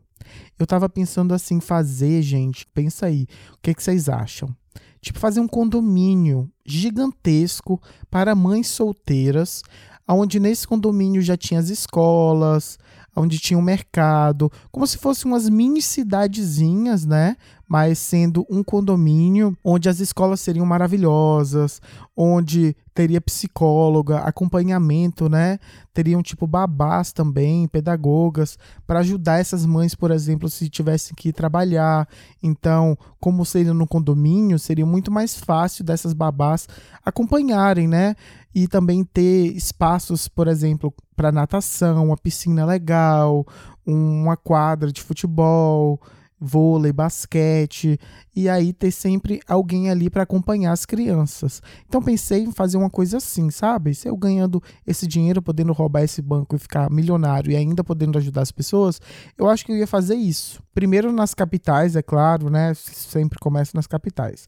eu 0.59 0.67
tava 0.67 0.87
pensando 0.87 1.33
assim, 1.33 1.59
fazer, 1.59 2.21
gente, 2.21 2.67
pensa 2.71 3.07
aí, 3.07 3.25
o 3.53 3.57
que, 3.63 3.73
que 3.73 3.81
vocês 3.81 4.07
acham? 4.07 4.55
Tipo, 5.01 5.19
fazer 5.19 5.39
um 5.39 5.47
condomínio 5.47 6.51
gigantesco 6.65 7.81
para 8.09 8.35
mães 8.35 8.67
solteiras, 8.67 9.63
onde 10.07 10.39
nesse 10.39 10.67
condomínio 10.67 11.21
já 11.21 11.37
tinha 11.37 11.59
as 11.59 11.69
escolas, 11.69 12.77
onde 13.15 13.39
tinha 13.39 13.57
o 13.57 13.61
um 13.61 13.63
mercado, 13.63 14.51
como 14.71 14.85
se 14.87 14.97
fossem 14.97 15.31
umas 15.31 15.49
mini 15.49 15.81
cidadezinhas, 15.81 17.05
né? 17.05 17.35
Mas 17.69 17.99
sendo 17.99 18.47
um 18.49 18.63
condomínio 18.63 19.55
onde 19.63 19.87
as 19.87 19.99
escolas 19.99 20.41
seriam 20.41 20.65
maravilhosas, 20.65 21.79
onde 22.17 22.75
teria 22.95 23.21
psicóloga, 23.21 24.17
acompanhamento, 24.21 25.29
né? 25.29 25.59
Teriam 25.93 26.23
tipo 26.23 26.47
babás 26.47 27.13
também, 27.13 27.67
pedagogas, 27.67 28.57
para 28.87 28.99
ajudar 28.99 29.39
essas 29.39 29.67
mães, 29.67 29.93
por 29.93 30.09
exemplo, 30.09 30.49
se 30.49 30.67
tivessem 30.67 31.13
que 31.15 31.31
trabalhar. 31.31 32.09
Então, 32.41 32.97
como 33.19 33.45
seria 33.45 33.73
no 33.73 33.85
condomínio, 33.85 34.57
seria 34.57 34.85
muito 34.85 35.11
mais 35.11 35.37
fácil 35.39 35.85
dessas 35.85 36.11
babás 36.11 36.67
acompanharem, 37.05 37.87
né? 37.87 38.15
e 38.53 38.67
também 38.67 39.03
ter 39.03 39.55
espaços, 39.55 40.27
por 40.27 40.47
exemplo, 40.47 40.93
para 41.15 41.31
natação, 41.31 42.07
uma 42.07 42.17
piscina 42.17 42.65
legal, 42.65 43.45
uma 43.85 44.35
quadra 44.35 44.91
de 44.91 45.01
futebol, 45.01 46.01
vôlei, 46.39 46.93
basquete, 46.93 47.99
e 48.35 48.47
aí 48.47 48.71
ter 48.71 48.91
sempre 48.91 49.39
alguém 49.47 49.89
ali 49.89 50.09
para 50.09 50.23
acompanhar 50.23 50.71
as 50.71 50.85
crianças. 50.85 51.61
Então 51.87 52.01
pensei 52.01 52.43
em 52.43 52.51
fazer 52.51 52.77
uma 52.77 52.89
coisa 52.89 53.17
assim, 53.17 53.49
sabe? 53.49 53.93
Se 53.93 54.07
eu 54.07 54.15
ganhando 54.15 54.61
esse 54.87 55.05
dinheiro, 55.05 55.41
podendo 55.41 55.73
roubar 55.73 56.03
esse 56.03 56.21
banco 56.21 56.55
e 56.55 56.59
ficar 56.59 56.89
milionário 56.89 57.51
e 57.51 57.55
ainda 57.55 57.83
podendo 57.83 58.17
ajudar 58.17 58.41
as 58.41 58.51
pessoas, 58.51 59.01
eu 59.37 59.49
acho 59.49 59.65
que 59.65 59.71
eu 59.71 59.77
ia 59.77 59.87
fazer 59.87 60.15
isso. 60.15 60.61
Primeiro 60.73 61.11
nas 61.11 61.33
capitais, 61.33 61.95
é 61.95 62.01
claro, 62.01 62.49
né? 62.49 62.73
Sempre 62.73 63.39
começa 63.39 63.71
nas 63.75 63.87
capitais 63.87 64.47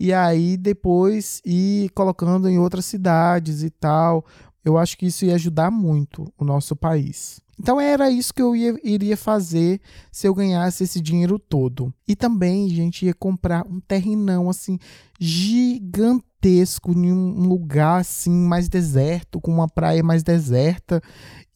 e 0.00 0.12
aí 0.12 0.56
depois 0.56 1.42
ir 1.44 1.90
colocando 1.90 2.48
em 2.48 2.58
outras 2.58 2.84
cidades 2.84 3.62
e 3.62 3.70
tal. 3.70 4.24
Eu 4.68 4.78
acho 4.78 4.96
que 4.98 5.06
isso 5.06 5.24
ia 5.24 5.34
ajudar 5.34 5.70
muito 5.70 6.32
o 6.38 6.44
nosso 6.44 6.76
país. 6.76 7.40
Então 7.60 7.80
era 7.80 8.08
isso 8.08 8.32
que 8.32 8.40
eu 8.40 8.54
ia, 8.54 8.78
iria 8.84 9.16
fazer 9.16 9.80
se 10.12 10.28
eu 10.28 10.34
ganhasse 10.34 10.84
esse 10.84 11.00
dinheiro 11.00 11.38
todo. 11.38 11.92
E 12.06 12.14
também, 12.14 12.68
gente, 12.68 13.06
ia 13.06 13.14
comprar 13.14 13.66
um 13.66 13.80
terrenão 13.80 14.48
assim 14.48 14.78
gigantesco 15.18 16.92
em 16.92 17.12
um 17.12 17.48
lugar 17.48 18.00
assim 18.00 18.30
mais 18.30 18.68
deserto, 18.68 19.40
com 19.40 19.52
uma 19.52 19.68
praia 19.68 20.04
mais 20.04 20.22
deserta, 20.22 21.02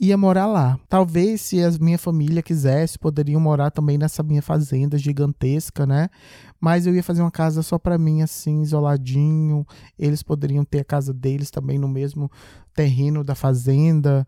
ia 0.01 0.17
morar 0.17 0.47
lá. 0.47 0.77
Talvez 0.89 1.41
se 1.41 1.63
a 1.63 1.71
minha 1.81 1.99
família 1.99 2.43
quisesse, 2.43 2.99
poderiam 2.99 3.41
morar 3.41 3.71
também 3.71 3.97
nessa 3.97 4.25
minha 4.25 4.43
fazenda 4.43 4.99
gigantesca, 4.99 5.87
né? 5.87 6.09
Mas 6.63 6.87
eu 6.87 6.95
ia 6.95 7.03
fazer 7.03 7.23
uma 7.23 7.31
casa 7.31 7.61
só 7.61 7.77
para 7.77 7.99
mim 7.99 8.23
assim, 8.23 8.63
isoladinho. 8.63 9.67
Eles 9.99 10.23
poderiam 10.23 10.65
ter 10.65 10.79
a 10.79 10.85
casa 10.85 11.13
deles 11.13 11.51
também 11.51 11.77
no 11.77 11.89
mesmo 11.89 12.31
terreno 12.73 13.25
da 13.25 13.35
fazenda 13.35 14.25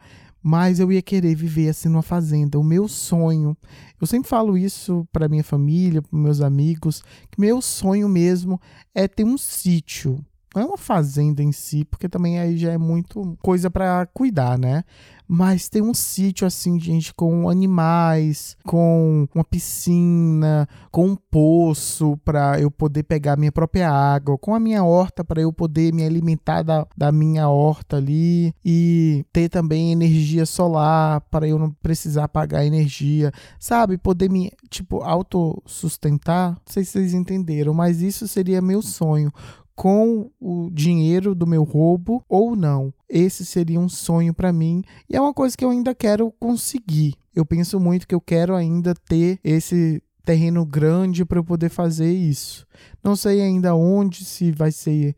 mas 0.47 0.79
eu 0.79 0.93
ia 0.93 1.01
querer 1.01 1.35
viver 1.35 1.71
assim 1.71 1.89
numa 1.89 2.03
fazenda, 2.03 2.59
o 2.59 2.63
meu 2.63 2.87
sonho. 2.87 3.57
Eu 3.99 4.07
sempre 4.07 4.29
falo 4.29 4.59
isso 4.59 5.09
para 5.11 5.27
minha 5.27 5.43
família, 5.43 6.03
para 6.03 6.19
meus 6.19 6.43
amigos, 6.43 7.03
que 7.31 7.41
meu 7.41 7.63
sonho 7.63 8.07
mesmo 8.11 8.61
é 8.95 9.09
ter 9.09 9.25
um 9.25 9.39
sítio. 9.39 10.23
Não 10.55 10.63
é 10.63 10.65
uma 10.65 10.79
fazenda 10.79 11.43
em 11.43 11.53
si, 11.53 11.85
porque 11.85 12.09
também 12.09 12.39
aí 12.39 12.57
já 12.57 12.73
é 12.73 12.79
muito 12.79 13.37
coisa 13.43 13.71
para 13.71 14.07
cuidar, 14.07 14.59
né? 14.59 14.85
mas 15.27 15.69
tem 15.69 15.83
um 15.83 15.95
sítio 15.95 16.47
assim, 16.47 16.79
gente, 16.79 17.15
com 17.15 17.49
animais, 17.49 18.57
com 18.65 19.27
uma 19.35 19.45
piscina, 19.45 20.69
com 20.91 21.09
um 21.09 21.17
poço 21.17 22.19
para 22.25 22.61
eu 22.61 22.71
poder 22.71 23.05
pegar 23.05 23.37
minha 23.37 23.53
própria 23.53 23.91
água, 23.91 24.37
com 24.37 24.55
a 24.55 24.61
minha 24.61 24.85
horta 24.85 25.25
para 25.25 25.41
eu 25.41 25.53
poder 25.53 25.93
me 25.95 26.05
alimentar 26.05 26.63
da, 26.63 26.87
da 26.97 27.11
minha 27.11 27.49
horta 27.49 27.97
ali 27.97 28.55
e 28.65 29.25
ter 29.33 29.49
também 29.49 29.93
energia 29.93 30.45
solar 30.45 31.23
para 31.23 31.49
eu 31.49 31.59
não 31.59 31.71
precisar 31.71 32.29
pagar 32.29 32.65
energia, 32.65 33.33
sabe? 33.59 33.97
Poder 33.97 34.31
me, 34.31 34.53
tipo, 34.69 35.03
autossustentar. 35.03 36.51
Não 36.51 36.61
sei 36.67 36.85
se 36.85 36.93
vocês 36.93 37.15
entenderam, 37.15 37.73
mas 37.73 38.03
isso 38.03 38.29
seria 38.29 38.61
meu 38.61 38.83
sonho 38.83 39.33
com 39.75 40.31
o 40.41 40.71
dinheiro 40.71 41.35
do 41.35 41.47
meu 41.47 41.65
roubo 41.65 42.25
ou 42.29 42.55
não. 42.55 42.93
Esse 43.09 43.45
seria 43.45 43.79
um 43.79 43.89
sonho 43.89 44.33
para 44.33 44.53
mim 44.53 44.83
e 45.09 45.17
é 45.17 45.21
uma 45.21 45.35
coisa 45.35 45.57
que 45.57 45.65
eu 45.65 45.71
ainda 45.71 45.95
quero 45.95 46.33
conseguir. 46.39 47.15
Eu 47.35 47.45
penso 47.45 47.81
muito 47.81 48.07
que 48.07 48.15
eu 48.15 48.21
quero 48.21 48.55
ainda 48.55 48.95
ter 48.95 49.39
esse 49.43 50.03
terreno 50.25 50.65
grande 50.65 51.25
para 51.25 51.39
eu 51.39 51.45
poder 51.45 51.69
fazer 51.69 52.13
isso. 52.13 52.67
Não 53.03 53.15
sei 53.15 53.41
ainda 53.41 53.75
onde, 53.75 54.25
se 54.25 54.53
vai 54.53 54.73
ser 54.73 55.15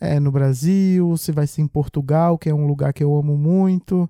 é, 0.00 0.18
no 0.18 0.32
Brasil, 0.32 1.16
se 1.16 1.32
vai 1.32 1.46
ser 1.46 1.62
em 1.62 1.66
Portugal, 1.66 2.38
que 2.38 2.48
é 2.48 2.54
um 2.54 2.66
lugar 2.66 2.92
que 2.92 3.04
eu 3.04 3.16
amo 3.16 3.36
muito, 3.36 4.08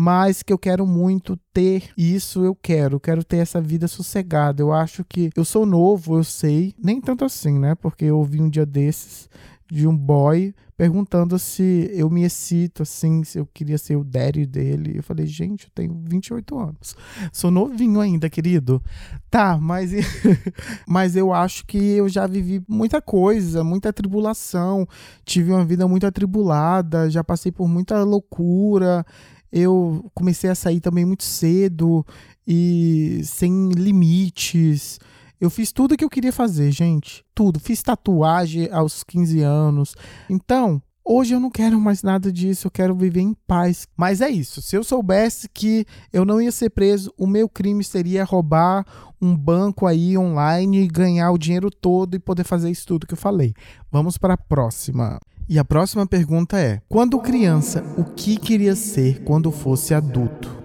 mas 0.00 0.44
que 0.44 0.52
eu 0.52 0.58
quero 0.58 0.86
muito 0.86 1.36
ter 1.52 1.90
isso, 1.96 2.44
eu 2.44 2.54
quero, 2.54 3.00
quero 3.00 3.24
ter 3.24 3.38
essa 3.38 3.60
vida 3.60 3.88
sossegada. 3.88 4.62
Eu 4.62 4.72
acho 4.72 5.02
que 5.04 5.28
eu 5.34 5.44
sou 5.44 5.66
novo, 5.66 6.18
eu 6.18 6.22
sei, 6.22 6.72
nem 6.78 7.00
tanto 7.00 7.24
assim, 7.24 7.58
né? 7.58 7.74
Porque 7.74 8.04
eu 8.04 8.16
ouvi 8.16 8.40
um 8.40 8.48
dia 8.48 8.64
desses 8.64 9.28
de 9.68 9.88
um 9.88 9.96
boy 9.96 10.54
perguntando 10.76 11.36
se 11.36 11.90
eu 11.92 12.08
me 12.08 12.22
excito, 12.22 12.84
assim, 12.84 13.24
se 13.24 13.40
eu 13.40 13.46
queria 13.52 13.76
ser 13.76 13.96
o 13.96 14.04
daddy 14.04 14.46
dele. 14.46 14.98
Eu 14.98 15.02
falei, 15.02 15.26
gente, 15.26 15.64
eu 15.64 15.70
tenho 15.74 16.00
28 16.06 16.56
anos. 16.56 16.94
Sou 17.32 17.50
novinho 17.50 18.00
ainda, 18.00 18.30
querido. 18.30 18.80
Tá, 19.28 19.58
mas, 19.60 19.90
mas 20.86 21.16
eu 21.16 21.32
acho 21.32 21.66
que 21.66 21.76
eu 21.76 22.08
já 22.08 22.24
vivi 22.28 22.62
muita 22.68 23.02
coisa, 23.02 23.64
muita 23.64 23.92
tribulação. 23.92 24.86
Tive 25.24 25.50
uma 25.50 25.64
vida 25.64 25.88
muito 25.88 26.06
atribulada, 26.06 27.10
já 27.10 27.24
passei 27.24 27.50
por 27.50 27.66
muita 27.66 28.04
loucura 28.04 29.04
eu 29.52 30.10
comecei 30.14 30.50
a 30.50 30.54
sair 30.54 30.80
também 30.80 31.04
muito 31.04 31.24
cedo 31.24 32.04
e 32.46 33.20
sem 33.24 33.70
limites. 33.70 34.98
Eu 35.40 35.50
fiz 35.50 35.70
tudo 35.70 35.96
que 35.96 36.04
eu 36.04 36.10
queria 36.10 36.32
fazer, 36.32 36.70
gente. 36.72 37.24
Tudo. 37.34 37.60
Fiz 37.60 37.82
tatuagem 37.82 38.68
aos 38.72 39.04
15 39.04 39.40
anos. 39.40 39.94
Então, 40.28 40.82
hoje 41.04 41.34
eu 41.34 41.38
não 41.38 41.50
quero 41.50 41.80
mais 41.80 42.02
nada 42.02 42.32
disso. 42.32 42.66
Eu 42.66 42.70
quero 42.70 42.94
viver 42.94 43.20
em 43.20 43.34
paz. 43.46 43.86
Mas 43.96 44.20
é 44.20 44.28
isso. 44.28 44.60
Se 44.60 44.76
eu 44.76 44.82
soubesse 44.82 45.48
que 45.48 45.86
eu 46.12 46.24
não 46.24 46.42
ia 46.42 46.50
ser 46.50 46.70
preso, 46.70 47.12
o 47.16 47.26
meu 47.26 47.48
crime 47.48 47.84
seria 47.84 48.24
roubar 48.24 48.84
um 49.20 49.36
banco 49.36 49.86
aí 49.86 50.18
online 50.18 50.82
e 50.82 50.88
ganhar 50.88 51.30
o 51.30 51.38
dinheiro 51.38 51.70
todo 51.70 52.16
e 52.16 52.18
poder 52.18 52.44
fazer 52.44 52.70
isso 52.70 52.86
tudo 52.86 53.06
que 53.06 53.14
eu 53.14 53.18
falei. 53.18 53.54
Vamos 53.92 54.18
para 54.18 54.34
a 54.34 54.38
próxima. 54.38 55.20
E 55.48 55.58
a 55.58 55.64
próxima 55.64 56.06
pergunta 56.06 56.58
é: 56.58 56.82
quando 56.88 57.18
criança, 57.18 57.82
o 57.96 58.04
que 58.04 58.36
queria 58.36 58.76
ser 58.76 59.22
quando 59.24 59.50
fosse 59.50 59.94
adulto? 59.94 60.56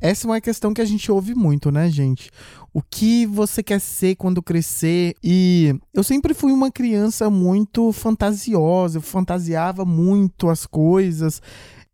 Essa 0.00 0.26
é 0.26 0.30
uma 0.30 0.40
questão 0.40 0.74
que 0.74 0.82
a 0.82 0.84
gente 0.84 1.10
ouve 1.10 1.34
muito, 1.34 1.70
né, 1.70 1.88
gente? 1.88 2.30
O 2.72 2.82
que 2.82 3.24
você 3.26 3.62
quer 3.62 3.80
ser 3.80 4.16
quando 4.16 4.42
crescer? 4.42 5.14
E 5.22 5.74
eu 5.94 6.02
sempre 6.02 6.34
fui 6.34 6.52
uma 6.52 6.70
criança 6.70 7.30
muito 7.30 7.92
fantasiosa, 7.92 8.98
eu 8.98 9.02
fantasiava 9.02 9.84
muito 9.84 10.50
as 10.50 10.66
coisas 10.66 11.40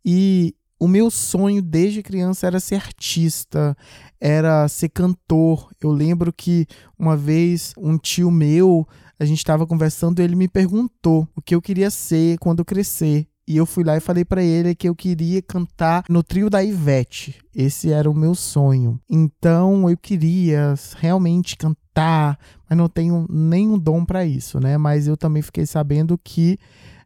e 0.03 0.55
o 0.81 0.87
meu 0.87 1.11
sonho 1.11 1.61
desde 1.61 2.01
criança 2.01 2.47
era 2.47 2.59
ser 2.59 2.73
artista, 2.77 3.77
era 4.19 4.67
ser 4.67 4.89
cantor. 4.89 5.69
Eu 5.79 5.91
lembro 5.91 6.33
que 6.33 6.65
uma 6.97 7.15
vez 7.15 7.71
um 7.77 7.99
tio 7.99 8.31
meu 8.31 8.87
a 9.19 9.23
gente 9.23 9.37
estava 9.37 9.67
conversando 9.67 10.19
e 10.19 10.23
ele 10.23 10.35
me 10.35 10.47
perguntou 10.47 11.27
o 11.35 11.41
que 11.41 11.53
eu 11.53 11.61
queria 11.61 11.91
ser 11.91 12.39
quando 12.39 12.65
crescer. 12.65 13.27
E 13.47 13.57
eu 13.57 13.67
fui 13.67 13.83
lá 13.83 13.95
e 13.95 13.99
falei 13.99 14.25
para 14.25 14.41
ele 14.41 14.73
que 14.73 14.89
eu 14.89 14.95
queria 14.95 15.39
cantar 15.43 16.03
no 16.09 16.23
trio 16.23 16.49
da 16.49 16.63
Ivete. 16.63 17.35
Esse 17.53 17.91
era 17.91 18.09
o 18.09 18.15
meu 18.15 18.33
sonho. 18.33 18.99
Então 19.07 19.87
eu 19.87 19.95
queria 19.95 20.73
realmente 20.97 21.55
cantar, 21.55 22.39
mas 22.67 22.75
não 22.75 22.89
tenho 22.89 23.27
nenhum 23.29 23.77
dom 23.77 24.03
para 24.03 24.25
isso, 24.25 24.59
né? 24.59 24.79
Mas 24.79 25.07
eu 25.07 25.15
também 25.15 25.43
fiquei 25.43 25.67
sabendo 25.67 26.19
que 26.23 26.57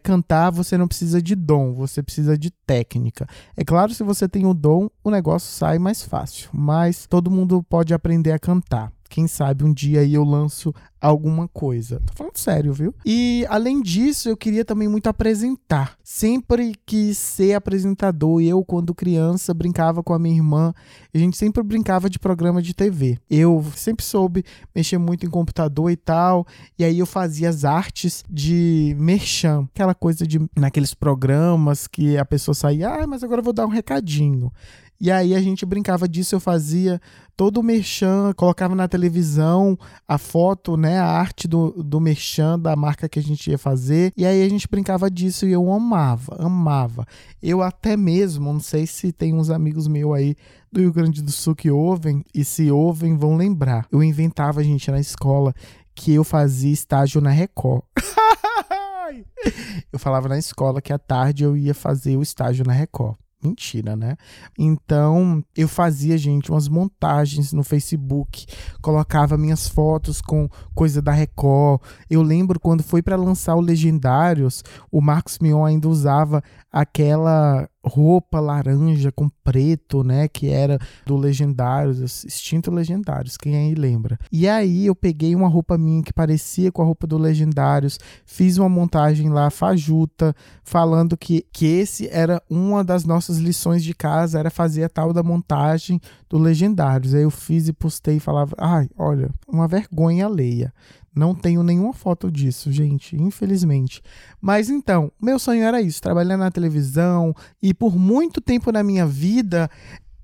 cantar 0.05 0.51
você 0.51 0.77
não 0.77 0.87
precisa 0.87 1.19
de 1.19 1.35
dom, 1.35 1.73
você 1.73 2.03
precisa 2.03 2.37
de 2.37 2.51
técnica. 2.51 3.25
É 3.57 3.65
claro, 3.65 3.91
se 3.91 4.03
você 4.03 4.29
tem 4.29 4.45
o 4.45 4.53
dom, 4.53 4.87
o 5.03 5.09
negócio 5.09 5.49
sai 5.49 5.79
mais 5.79 6.03
fácil, 6.03 6.49
mas 6.53 7.07
todo 7.07 7.31
mundo 7.31 7.63
pode 7.63 7.91
aprender 7.91 8.31
a 8.31 8.39
cantar. 8.39 8.94
Quem 9.09 9.27
sabe 9.27 9.63
um 9.63 9.73
dia 9.73 10.01
aí 10.01 10.13
eu 10.13 10.23
lanço 10.23 10.73
alguma 10.99 11.47
coisa. 11.47 12.01
Tô 12.05 12.13
falando 12.13 12.37
sério, 12.37 12.73
viu? 12.73 12.93
E 13.05 13.45
além 13.49 13.81
disso, 13.81 14.27
eu 14.27 14.35
queria 14.35 14.65
também 14.65 14.87
muito 14.87 15.07
apresentar. 15.07 15.97
Sempre 16.03 16.73
quis 16.85 17.17
ser 17.17 17.53
apresentador. 17.53 18.41
Eu, 18.41 18.63
quando 18.63 18.95
criança, 18.95 19.53
brincava 19.53 20.01
com 20.01 20.13
a 20.13 20.19
minha 20.19 20.35
irmã. 20.35 20.73
A 21.13 21.17
gente 21.17 21.37
sempre 21.37 21.61
brincava 21.61 22.09
de 22.09 22.17
programa 22.17 22.61
de 22.61 22.73
TV. 22.73 23.19
Eu 23.29 23.63
sempre 23.75 24.03
soube 24.03 24.43
mexer 24.73 24.97
muito 24.97 25.25
em 25.25 25.29
computador 25.29 25.91
e 25.91 25.95
tal. 25.95 26.45
E 26.77 26.83
aí 26.83 26.97
eu 26.97 27.05
fazia 27.05 27.49
as 27.49 27.63
artes 27.63 28.23
de 28.29 28.95
merchan. 28.99 29.67
Aquela 29.73 29.93
coisa 29.93 30.25
de 30.25 30.39
naqueles 30.57 30.93
programas 30.93 31.87
que 31.87 32.17
a 32.17 32.25
pessoa 32.25 32.55
saía, 32.55 32.89
ah, 32.89 33.07
mas 33.07 33.23
agora 33.23 33.39
eu 33.39 33.43
vou 33.43 33.53
dar 33.53 33.65
um 33.65 33.69
recadinho. 33.69 34.51
E 34.99 35.11
aí 35.11 35.35
a 35.35 35.41
gente 35.41 35.65
brincava 35.65 36.07
disso, 36.07 36.35
eu 36.35 36.39
fazia 36.39 37.01
todo 37.35 37.59
o 37.59 37.63
merchan, 37.63 38.31
colocava 38.33 38.73
na 38.73 38.87
televisão 38.87 39.77
a 40.07 40.17
foto, 40.17 40.77
né, 40.77 40.99
a 40.99 41.05
arte 41.05 41.47
do, 41.47 41.71
do 41.83 41.99
merchan 41.99 42.57
da 42.57 42.75
marca 42.75 43.09
que 43.09 43.19
a 43.19 43.21
gente 43.21 43.51
ia 43.51 43.57
fazer. 43.57 44.13
E 44.15 44.25
aí 44.25 44.41
a 44.41 44.49
gente 44.49 44.67
brincava 44.69 45.11
disso 45.11 45.45
e 45.45 45.51
eu 45.51 45.71
amava, 45.71 46.37
amava. 46.39 47.05
Eu 47.41 47.61
até 47.61 47.97
mesmo, 47.97 48.53
não 48.53 48.59
sei 48.59 48.87
se 48.87 49.11
tem 49.11 49.33
uns 49.33 49.49
amigos 49.49 49.87
meus 49.87 50.15
aí 50.15 50.35
do 50.71 50.79
Rio 50.79 50.93
Grande 50.93 51.21
do 51.21 51.31
Sul 51.31 51.55
que 51.55 51.69
ouvem, 51.69 52.23
e 52.33 52.43
se 52.43 52.71
ouvem 52.71 53.17
vão 53.17 53.35
lembrar. 53.35 53.85
Eu 53.91 54.01
inventava, 54.01 54.63
gente, 54.63 54.89
na 54.89 54.99
escola 54.99 55.53
que 55.93 56.13
eu 56.13 56.23
fazia 56.23 56.71
estágio 56.71 57.21
na 57.21 57.29
Record. 57.29 57.83
eu 59.91 59.99
falava 59.99 60.27
na 60.27 60.37
escola 60.37 60.81
que 60.81 60.91
à 60.91 60.99
tarde 60.99 61.43
eu 61.43 61.55
ia 61.55 61.73
fazer 61.73 62.17
o 62.17 62.21
estágio 62.21 62.65
na 62.65 62.73
Record. 62.73 63.15
Mentira, 63.45 63.95
né? 63.95 64.17
Então, 64.57 65.43
eu 65.55 65.67
fazia, 65.67 66.17
gente, 66.17 66.51
umas 66.51 66.67
montagens 66.67 67.53
no 67.53 67.63
Facebook, 67.63 68.45
colocava 68.81 69.37
minhas 69.37 69.67
fotos 69.67 70.21
com 70.21 70.49
coisa 70.73 71.01
da 71.01 71.11
Record. 71.11 71.81
Eu 72.09 72.21
lembro 72.21 72.59
quando 72.59 72.83
foi 72.83 73.01
para 73.01 73.15
lançar 73.15 73.55
o 73.55 73.61
Legendários, 73.61 74.63
o 74.91 74.99
Marcos 75.01 75.37
Mion 75.39 75.63
ainda 75.63 75.87
usava 75.87 76.43
aquela 76.71 77.69
roupa 77.85 78.39
laranja 78.39 79.11
com 79.11 79.29
preto, 79.43 80.03
né, 80.03 80.27
que 80.27 80.49
era 80.49 80.79
do 81.05 81.15
Legendários, 81.15 82.23
extinto 82.23 82.71
Legendários, 82.71 83.37
quem 83.37 83.55
aí 83.55 83.75
lembra. 83.75 84.17
E 84.31 84.47
aí 84.47 84.87
eu 84.87 84.95
peguei 84.95 85.35
uma 85.35 85.47
roupa 85.47 85.77
minha 85.77 86.03
que 86.03 86.13
parecia 86.13 86.71
com 86.71 86.81
a 86.81 86.85
roupa 86.85 87.05
do 87.05 87.17
Legendários, 87.17 87.99
fiz 88.25 88.57
uma 88.57 88.69
montagem 88.69 89.29
lá 89.29 89.49
fajuta, 89.49 90.35
falando 90.63 91.15
que, 91.15 91.45
que 91.53 91.65
esse 91.65 92.07
era 92.09 92.41
uma 92.49 92.83
das 92.83 93.05
nossas 93.05 93.37
lições 93.37 93.83
de 93.83 93.93
casa, 93.93 94.39
era 94.39 94.49
fazer 94.49 94.83
a 94.83 94.89
tal 94.89 95.13
da 95.13 95.21
montagem 95.21 95.99
do 96.29 96.37
Legendários. 96.37 97.13
Aí 97.13 97.23
eu 97.23 97.31
fiz 97.31 97.67
e 97.67 97.73
postei 97.73 98.17
e 98.17 98.19
falava, 98.19 98.55
ai, 98.57 98.89
olha, 98.97 99.29
uma 99.47 99.67
vergonha 99.67 100.25
alheia. 100.25 100.73
Não 101.15 101.33
tenho 101.33 101.63
nenhuma 101.63 101.93
foto 101.93 102.29
disso, 102.29 102.71
gente, 102.71 103.15
infelizmente. 103.15 104.01
Mas 104.41 104.69
então, 104.69 105.11
meu 105.21 105.39
sonho 105.39 105.63
era 105.63 105.81
isso, 105.81 106.01
trabalhar 106.01 106.35
na 106.35 106.51
televisão 106.51 107.33
e 107.61 107.73
por 107.73 107.97
muito 107.97 108.41
tempo 108.41 108.71
na 108.71 108.83
minha 108.83 109.05
vida 109.05 109.69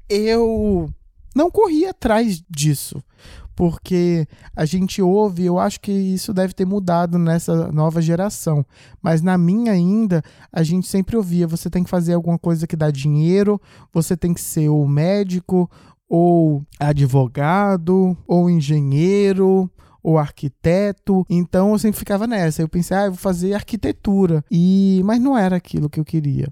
eu 0.10 0.90
não 1.34 1.50
corri 1.50 1.86
atrás 1.86 2.44
disso. 2.50 3.02
Porque 3.56 4.28
a 4.56 4.66
gente 4.66 5.02
ouve, 5.02 5.46
eu 5.46 5.60
acho 5.60 5.80
que 5.80 5.92
isso 5.92 6.34
deve 6.34 6.54
ter 6.54 6.66
mudado 6.66 7.18
nessa 7.18 7.72
nova 7.72 8.02
geração. 8.02 8.66
Mas 9.02 9.22
na 9.22 9.38
minha 9.38 9.72
ainda, 9.74 10.24
a 10.52 10.64
gente 10.64 10.88
sempre 10.88 11.16
ouvia: 11.16 11.46
você 11.46 11.70
tem 11.70 11.84
que 11.84 11.90
fazer 11.90 12.14
alguma 12.14 12.40
coisa 12.40 12.66
que 12.66 12.76
dá 12.76 12.90
dinheiro, 12.90 13.62
você 13.94 14.18
tem 14.18 14.34
que 14.34 14.42
ser 14.42 14.70
o 14.70 14.88
médico, 14.88 15.70
ou 16.10 16.66
advogado, 16.80 18.18
ou 18.28 18.50
engenheiro, 18.50 19.70
ou 20.04 20.18
arquiteto. 20.18 21.26
Então 21.30 21.72
eu 21.72 21.80
sempre 21.80 22.00
ficava 22.00 22.28
nessa. 22.28 22.62
Eu 22.62 22.70
pensei, 22.70 22.96
ah, 22.96 23.06
eu 23.06 23.12
vou 23.12 23.20
fazer 23.20 23.54
arquitetura. 23.54 24.44
E 24.50 25.02
mas 25.06 25.20
não 25.20 25.38
era 25.38 25.56
aquilo 25.56 25.90
que 25.90 26.00
eu 26.00 26.06
queria. 26.06 26.48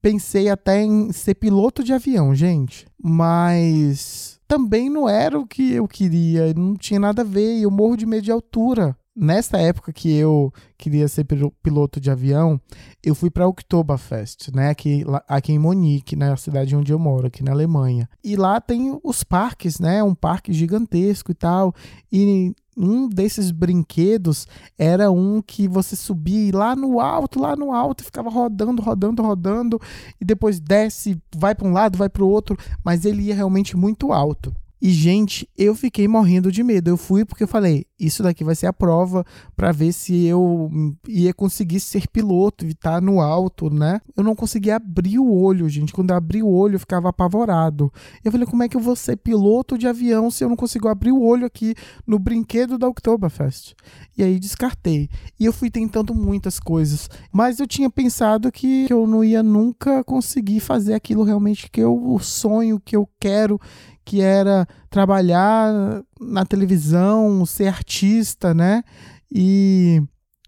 Pensei 0.00 0.48
até 0.48 0.82
em 0.82 1.12
ser 1.12 1.34
piloto 1.34 1.82
de 1.82 1.92
avião, 1.92 2.34
gente. 2.34 2.86
Mas 3.02 4.38
também 4.46 4.88
não 4.88 5.08
era 5.08 5.38
o 5.38 5.46
que 5.46 5.72
eu 5.72 5.86
queria, 5.86 6.54
não 6.54 6.74
tinha 6.74 6.98
nada 6.98 7.22
a 7.22 7.24
ver, 7.24 7.60
eu 7.60 7.70
morro 7.70 7.96
de 7.96 8.06
medo 8.06 8.22
de 8.22 8.32
altura 8.32 8.96
nessa 9.18 9.58
época 9.58 9.92
que 9.92 10.14
eu 10.14 10.52
queria 10.76 11.08
ser 11.08 11.26
piloto 11.62 12.00
de 12.00 12.10
avião, 12.10 12.60
eu 13.02 13.14
fui 13.14 13.30
para 13.30 13.48
Oktoberfest, 13.48 14.50
né, 14.54 14.70
aqui, 14.70 15.04
aqui 15.26 15.52
em 15.52 15.58
Monique, 15.58 16.14
na 16.14 16.36
cidade 16.36 16.76
onde 16.76 16.92
eu 16.92 16.98
moro, 16.98 17.26
aqui 17.26 17.42
na 17.42 17.50
Alemanha. 17.50 18.08
E 18.22 18.36
lá 18.36 18.60
tem 18.60 18.98
os 19.02 19.24
parques, 19.24 19.80
né, 19.80 20.02
um 20.02 20.14
parque 20.14 20.52
gigantesco 20.52 21.32
e 21.32 21.34
tal. 21.34 21.74
E 22.12 22.54
um 22.78 23.08
desses 23.08 23.50
brinquedos 23.50 24.46
era 24.78 25.10
um 25.10 25.42
que 25.42 25.66
você 25.66 25.96
subia 25.96 26.56
lá 26.56 26.76
no 26.76 27.00
alto, 27.00 27.40
lá 27.40 27.56
no 27.56 27.72
alto, 27.72 28.04
ficava 28.04 28.30
rodando, 28.30 28.80
rodando, 28.80 29.22
rodando, 29.22 29.80
e 30.20 30.24
depois 30.24 30.60
desce, 30.60 31.20
vai 31.36 31.54
para 31.54 31.66
um 31.66 31.72
lado, 31.72 31.98
vai 31.98 32.08
para 32.08 32.22
o 32.22 32.28
outro, 32.28 32.56
mas 32.84 33.04
ele 33.04 33.22
ia 33.22 33.34
realmente 33.34 33.76
muito 33.76 34.12
alto. 34.12 34.54
E, 34.80 34.90
gente, 34.90 35.48
eu 35.58 35.74
fiquei 35.74 36.06
morrendo 36.06 36.52
de 36.52 36.62
medo. 36.62 36.88
Eu 36.88 36.96
fui 36.96 37.24
porque 37.24 37.42
eu 37.42 37.48
falei: 37.48 37.84
isso 37.98 38.22
daqui 38.22 38.44
vai 38.44 38.54
ser 38.54 38.66
a 38.66 38.72
prova 38.72 39.24
para 39.56 39.72
ver 39.72 39.92
se 39.92 40.24
eu 40.24 40.70
ia 41.06 41.34
conseguir 41.34 41.80
ser 41.80 42.06
piloto 42.08 42.64
e 42.64 42.70
estar 42.70 42.94
tá 42.94 43.00
no 43.00 43.20
alto, 43.20 43.68
né? 43.70 44.00
Eu 44.16 44.22
não 44.22 44.34
conseguia 44.34 44.76
abrir 44.76 45.18
o 45.18 45.30
olho, 45.30 45.68
gente. 45.68 45.92
Quando 45.92 46.10
eu 46.10 46.16
abri 46.16 46.42
o 46.42 46.48
olho, 46.48 46.76
eu 46.76 46.80
ficava 46.80 47.08
apavorado. 47.08 47.92
Eu 48.24 48.30
falei: 48.30 48.46
como 48.46 48.62
é 48.62 48.68
que 48.68 48.76
eu 48.76 48.80
vou 48.80 48.94
ser 48.94 49.16
piloto 49.16 49.76
de 49.76 49.88
avião 49.88 50.30
se 50.30 50.44
eu 50.44 50.48
não 50.48 50.56
consigo 50.56 50.88
abrir 50.88 51.12
o 51.12 51.22
olho 51.22 51.46
aqui 51.46 51.74
no 52.06 52.18
brinquedo 52.18 52.78
da 52.78 52.88
Oktoberfest? 52.88 53.74
E 54.16 54.22
aí 54.22 54.38
descartei. 54.38 55.08
E 55.38 55.44
eu 55.44 55.52
fui 55.52 55.70
tentando 55.70 56.14
muitas 56.14 56.60
coisas. 56.60 57.08
Mas 57.32 57.58
eu 57.58 57.66
tinha 57.66 57.90
pensado 57.90 58.52
que 58.52 58.86
eu 58.88 59.06
não 59.06 59.24
ia 59.24 59.42
nunca 59.42 60.04
conseguir 60.04 60.60
fazer 60.60 60.94
aquilo 60.94 61.24
realmente 61.24 61.70
que 61.70 61.80
eu 61.80 61.98
o 61.98 62.18
sonho 62.20 62.80
que 62.80 62.96
eu 62.96 63.08
quero 63.18 63.60
que 64.08 64.22
era 64.22 64.66
trabalhar 64.90 66.02
na 66.20 66.44
televisão, 66.44 67.44
ser 67.46 67.68
artista, 67.68 68.54
né? 68.54 68.82
E 69.30 70.02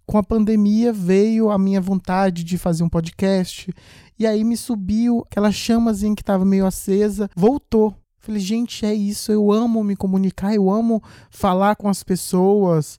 com 0.06 0.18
a 0.18 0.22
pandemia 0.22 0.92
veio 0.92 1.50
a 1.50 1.58
minha 1.58 1.80
vontade 1.80 2.42
de 2.42 2.58
fazer 2.58 2.82
um 2.82 2.88
podcast. 2.88 3.72
E 4.18 4.26
aí 4.26 4.42
me 4.42 4.56
subiu 4.56 5.24
aquela 5.26 5.52
chamazinha 5.52 6.14
que 6.14 6.22
estava 6.22 6.44
meio 6.44 6.66
acesa, 6.66 7.30
voltou. 7.36 7.94
Falei, 8.18 8.40
gente, 8.40 8.84
é 8.84 8.92
isso. 8.92 9.32
Eu 9.32 9.50
amo 9.50 9.82
me 9.82 9.96
comunicar, 9.96 10.54
eu 10.54 10.70
amo 10.70 11.02
falar 11.30 11.76
com 11.76 11.88
as 11.88 12.02
pessoas. 12.02 12.98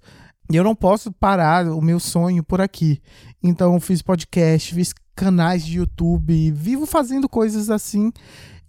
E 0.52 0.56
eu 0.56 0.64
não 0.64 0.76
posso 0.76 1.12
parar 1.12 1.68
o 1.68 1.82
meu 1.82 2.00
sonho 2.00 2.44
por 2.44 2.60
aqui. 2.60 3.02
Então, 3.42 3.80
fiz 3.80 4.02
podcast, 4.02 4.74
fiz 4.74 4.94
canais 5.16 5.66
de 5.66 5.78
YouTube, 5.78 6.52
vivo 6.52 6.86
fazendo 6.86 7.30
coisas 7.30 7.70
assim. 7.70 8.12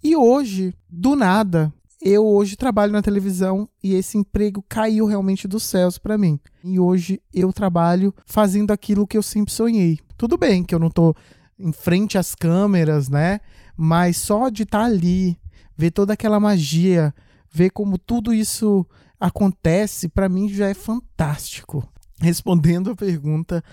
E 0.03 0.15
hoje, 0.15 0.73
do 0.89 1.15
nada, 1.15 1.73
eu 2.03 2.25
hoje 2.25 2.57
trabalho 2.57 2.91
na 2.91 3.01
televisão 3.01 3.67
e 3.81 3.93
esse 3.95 4.17
emprego 4.17 4.63
caiu 4.67 5.05
realmente 5.05 5.47
dos 5.47 5.63
céus 5.63 5.97
para 5.97 6.17
mim. 6.17 6.37
E 6.63 6.79
hoje 6.79 7.21
eu 7.33 7.53
trabalho 7.53 8.13
fazendo 8.25 8.71
aquilo 8.71 9.07
que 9.07 9.17
eu 9.17 9.23
sempre 9.23 9.53
sonhei. 9.53 9.99
Tudo 10.17 10.37
bem 10.37 10.63
que 10.63 10.75
eu 10.75 10.79
não 10.79 10.89
tô 10.89 11.15
em 11.57 11.71
frente 11.71 12.17
às 12.17 12.35
câmeras, 12.35 13.07
né? 13.07 13.39
Mas 13.75 14.17
só 14.17 14.49
de 14.49 14.63
estar 14.63 14.79
tá 14.79 14.85
ali, 14.85 15.37
ver 15.77 15.91
toda 15.91 16.13
aquela 16.13 16.39
magia, 16.39 17.13
ver 17.49 17.69
como 17.69 17.97
tudo 17.97 18.33
isso 18.33 18.85
acontece, 19.19 20.09
para 20.09 20.27
mim 20.27 20.49
já 20.49 20.67
é 20.67 20.73
fantástico. 20.73 21.87
Respondendo 22.19 22.91
a 22.91 22.95
pergunta, 22.95 23.63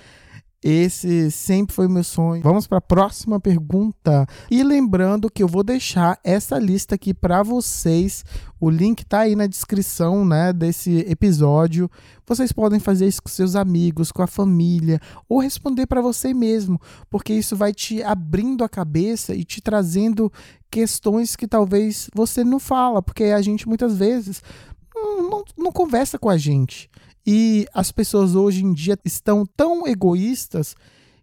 esse 0.63 1.31
sempre 1.31 1.75
foi 1.75 1.89
meu 1.89 2.05
sonho. 2.05 2.43
Vamos 2.43 2.67
para 2.67 2.79
a 2.79 2.83
próxima 2.83 3.41
pergunta. 3.41 4.27
E 4.51 4.63
lembrando 4.63 5.31
que 5.31 5.43
eu 5.43 5.49
vou 5.49 5.63
deixar 5.63 6.19
essa 6.23 6.59
lista 6.59 6.97
aqui 6.97 7.15
para 7.15 7.43
vocês. 7.43 8.23
O 8.61 8.69
link 8.69 9.05
tá 9.07 9.21
aí 9.21 9.35
na 9.35 9.47
descrição, 9.47 10.23
né, 10.23 10.53
desse 10.53 10.99
episódio. 11.09 11.91
Vocês 12.27 12.53
podem 12.53 12.79
fazer 12.79 13.07
isso 13.07 13.23
com 13.23 13.31
seus 13.31 13.57
amigos, 13.57 14.13
com 14.13 14.23
a 14.23 14.27
família, 14.27 15.01
ou 15.27 15.41
responder 15.41 15.87
para 15.87 16.03
você 16.03 16.35
mesmo, 16.35 16.79
porque 17.09 17.33
isso 17.33 17.57
vai 17.57 17.73
te 17.73 18.03
abrindo 18.03 18.63
a 18.63 18.69
cabeça 18.69 19.35
e 19.35 19.45
te 19.45 19.63
trazendo 19.63 20.31
questões 20.71 21.35
que 21.37 21.49
talvez 21.49 22.11
você 22.15 22.45
não 22.45 22.61
fala, 22.61 23.03
porque 23.03 23.25
a 23.25 23.41
gente 23.41 23.67
muitas 23.67 23.97
vezes 23.97 24.43
não, 24.95 25.43
não 25.57 25.73
conversa 25.73 26.19
com 26.19 26.29
a 26.29 26.37
gente. 26.37 26.91
E 27.27 27.67
as 27.75 27.93
pessoas 27.93 28.35
hoje 28.35 28.65
em 28.65 28.73
dia 28.73 28.99
estão 29.05 29.45
tão 29.57 29.87
egoístas 29.87 30.75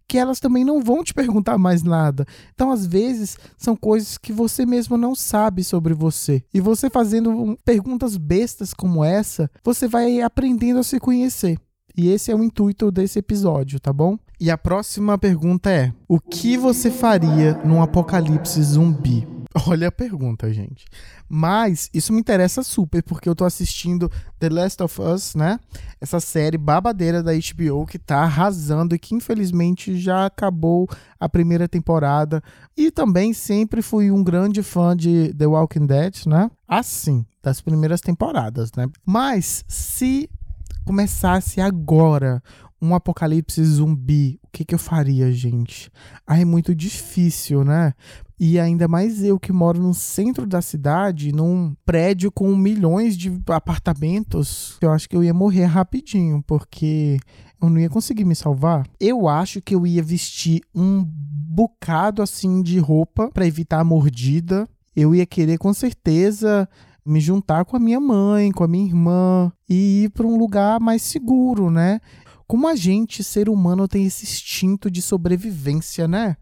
que 0.08 0.16
elas 0.16 0.40
também 0.40 0.64
não 0.64 0.82
vão 0.82 1.04
te 1.04 1.12
perguntar 1.14 1.58
mais 1.58 1.82
nada. 1.82 2.24
Então, 2.54 2.72
às 2.72 2.86
vezes, 2.86 3.36
são 3.58 3.76
coisas 3.76 4.16
que 4.16 4.32
você 4.32 4.64
mesmo 4.64 4.96
não 4.96 5.14
sabe 5.14 5.62
sobre 5.62 5.92
você. 5.92 6.42
E 6.52 6.60
você 6.60 6.88
fazendo 6.88 7.58
perguntas 7.64 8.16
bestas 8.16 8.72
como 8.72 9.04
essa, 9.04 9.50
você 9.62 9.86
vai 9.86 10.22
aprendendo 10.22 10.80
a 10.80 10.82
se 10.82 10.98
conhecer. 10.98 11.58
E 11.96 12.08
esse 12.08 12.30
é 12.30 12.34
o 12.34 12.42
intuito 12.42 12.90
desse 12.90 13.18
episódio, 13.18 13.80
tá 13.80 13.92
bom? 13.92 14.16
E 14.40 14.50
a 14.50 14.56
próxima 14.56 15.18
pergunta 15.18 15.68
é: 15.68 15.92
O 16.06 16.20
que 16.20 16.56
você 16.56 16.90
faria 16.90 17.60
num 17.64 17.82
apocalipse 17.82 18.62
zumbi? 18.62 19.37
Olha 19.66 19.88
a 19.88 19.92
pergunta, 19.92 20.52
gente. 20.52 20.84
Mas 21.28 21.90
isso 21.92 22.12
me 22.12 22.20
interessa 22.20 22.62
super, 22.62 23.02
porque 23.02 23.28
eu 23.28 23.34
tô 23.34 23.44
assistindo 23.44 24.10
The 24.38 24.48
Last 24.48 24.82
of 24.82 25.00
Us, 25.00 25.34
né? 25.34 25.58
Essa 26.00 26.20
série 26.20 26.58
babadeira 26.58 27.22
da 27.22 27.32
HBO 27.32 27.86
que 27.86 27.98
tá 27.98 28.22
arrasando 28.22 28.94
e 28.94 28.98
que 28.98 29.14
infelizmente 29.14 29.98
já 29.98 30.26
acabou 30.26 30.88
a 31.18 31.28
primeira 31.28 31.66
temporada. 31.66 32.42
E 32.76 32.90
também 32.90 33.32
sempre 33.32 33.82
fui 33.82 34.10
um 34.10 34.22
grande 34.22 34.62
fã 34.62 34.96
de 34.96 35.32
The 35.34 35.46
Walking 35.46 35.86
Dead, 35.86 36.26
né? 36.26 36.50
Assim, 36.66 37.24
das 37.42 37.60
primeiras 37.60 38.00
temporadas, 38.00 38.70
né? 38.76 38.86
Mas 39.04 39.64
se 39.66 40.28
começasse 40.84 41.60
agora 41.60 42.42
um 42.80 42.94
apocalipse 42.94 43.62
zumbi, 43.64 44.38
o 44.44 44.48
que, 44.52 44.64
que 44.64 44.74
eu 44.74 44.78
faria, 44.78 45.32
gente? 45.32 45.90
Ah, 46.26 46.40
é 46.40 46.44
muito 46.44 46.74
difícil, 46.74 47.64
né? 47.64 47.92
E 48.40 48.58
ainda 48.58 48.86
mais 48.86 49.24
eu 49.24 49.38
que 49.38 49.52
moro 49.52 49.82
no 49.82 49.92
centro 49.92 50.46
da 50.46 50.62
cidade, 50.62 51.32
num 51.32 51.74
prédio 51.84 52.30
com 52.30 52.54
milhões 52.54 53.16
de 53.16 53.32
apartamentos, 53.48 54.78
eu 54.80 54.92
acho 54.92 55.08
que 55.08 55.16
eu 55.16 55.24
ia 55.24 55.34
morrer 55.34 55.64
rapidinho, 55.64 56.42
porque 56.46 57.18
eu 57.60 57.68
não 57.68 57.80
ia 57.80 57.90
conseguir 57.90 58.24
me 58.24 58.36
salvar. 58.36 58.86
Eu 59.00 59.26
acho 59.26 59.60
que 59.60 59.74
eu 59.74 59.84
ia 59.84 60.02
vestir 60.02 60.60
um 60.72 61.04
bocado 61.04 62.22
assim 62.22 62.62
de 62.62 62.78
roupa 62.78 63.28
para 63.32 63.46
evitar 63.46 63.80
a 63.80 63.84
mordida. 63.84 64.68
Eu 64.94 65.14
ia 65.14 65.26
querer 65.26 65.58
com 65.58 65.74
certeza 65.74 66.68
me 67.04 67.20
juntar 67.20 67.64
com 67.64 67.76
a 67.76 67.80
minha 67.80 67.98
mãe, 67.98 68.52
com 68.52 68.62
a 68.62 68.68
minha 68.68 68.86
irmã 68.86 69.50
e 69.68 70.04
ir 70.04 70.10
para 70.10 70.26
um 70.26 70.36
lugar 70.36 70.78
mais 70.78 71.02
seguro, 71.02 71.70
né? 71.70 72.00
Como 72.48 72.66
a 72.66 72.74
gente, 72.74 73.22
ser 73.22 73.50
humano, 73.50 73.86
tem 73.86 74.06
esse 74.06 74.24
instinto 74.24 74.90
de 74.90 75.02
sobrevivência, 75.02 76.08
né? 76.08 76.38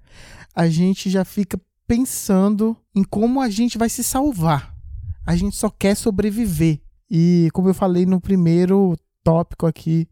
A 0.55 0.69
gente 0.69 1.11
já 1.11 1.25
fica 1.25 1.61
pensando 1.85 2.77
em 2.95 3.03
como 3.03 3.41
a 3.41 3.51
gente 3.51 3.77
vai 3.77 3.89
se 3.89 4.05
salvar. 4.05 4.73
A 5.27 5.35
gente 5.35 5.57
só 5.57 5.69
quer 5.69 5.97
sobreviver. 5.97 6.81
E 7.11 7.49
como 7.53 7.69
eu 7.69 7.75
falei 7.75 8.07
no 8.07 8.21
primeiro 8.21 8.97
tópico 9.25 9.67
aqui, 9.67 10.09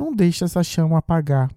não 0.00 0.14
deixa 0.14 0.46
essa 0.46 0.62
chama 0.62 0.96
apagar. 0.96 1.50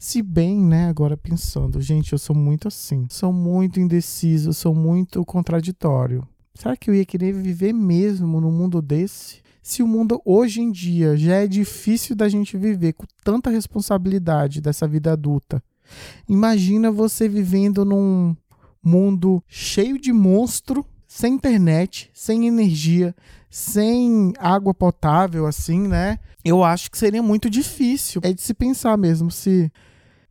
Se 0.00 0.20
bem, 0.20 0.60
né, 0.60 0.88
agora 0.88 1.16
pensando, 1.16 1.80
gente, 1.80 2.12
eu 2.12 2.18
sou 2.18 2.34
muito 2.34 2.66
assim, 2.66 3.06
sou 3.08 3.32
muito 3.32 3.78
indeciso, 3.78 4.52
sou 4.52 4.74
muito 4.74 5.24
contraditório. 5.24 6.26
Será 6.54 6.76
que 6.76 6.90
eu 6.90 6.94
ia 6.94 7.04
querer 7.04 7.32
viver 7.32 7.72
mesmo 7.72 8.40
num 8.40 8.50
mundo 8.50 8.82
desse? 8.82 9.40
Se 9.62 9.82
o 9.82 9.86
mundo 9.86 10.20
hoje 10.24 10.60
em 10.60 10.70
dia 10.70 11.16
já 11.16 11.36
é 11.36 11.46
difícil 11.46 12.16
da 12.16 12.28
gente 12.28 12.56
viver 12.56 12.92
com 12.94 13.06
tanta 13.22 13.50
responsabilidade 13.50 14.60
dessa 14.60 14.86
vida 14.86 15.12
adulta, 15.12 15.62
imagina 16.28 16.90
você 16.90 17.28
vivendo 17.28 17.84
num 17.84 18.36
mundo 18.82 19.42
cheio 19.46 19.98
de 19.98 20.12
monstro, 20.12 20.84
sem 21.06 21.34
internet, 21.34 22.10
sem 22.12 22.46
energia, 22.46 23.14
sem 23.50 24.32
água 24.38 24.74
potável, 24.74 25.46
assim, 25.46 25.88
né? 25.88 26.18
Eu 26.44 26.62
acho 26.62 26.90
que 26.90 26.98
seria 26.98 27.22
muito 27.22 27.48
difícil. 27.48 28.20
É 28.24 28.32
de 28.32 28.40
se 28.40 28.54
pensar 28.54 28.96
mesmo 28.96 29.30
se 29.30 29.72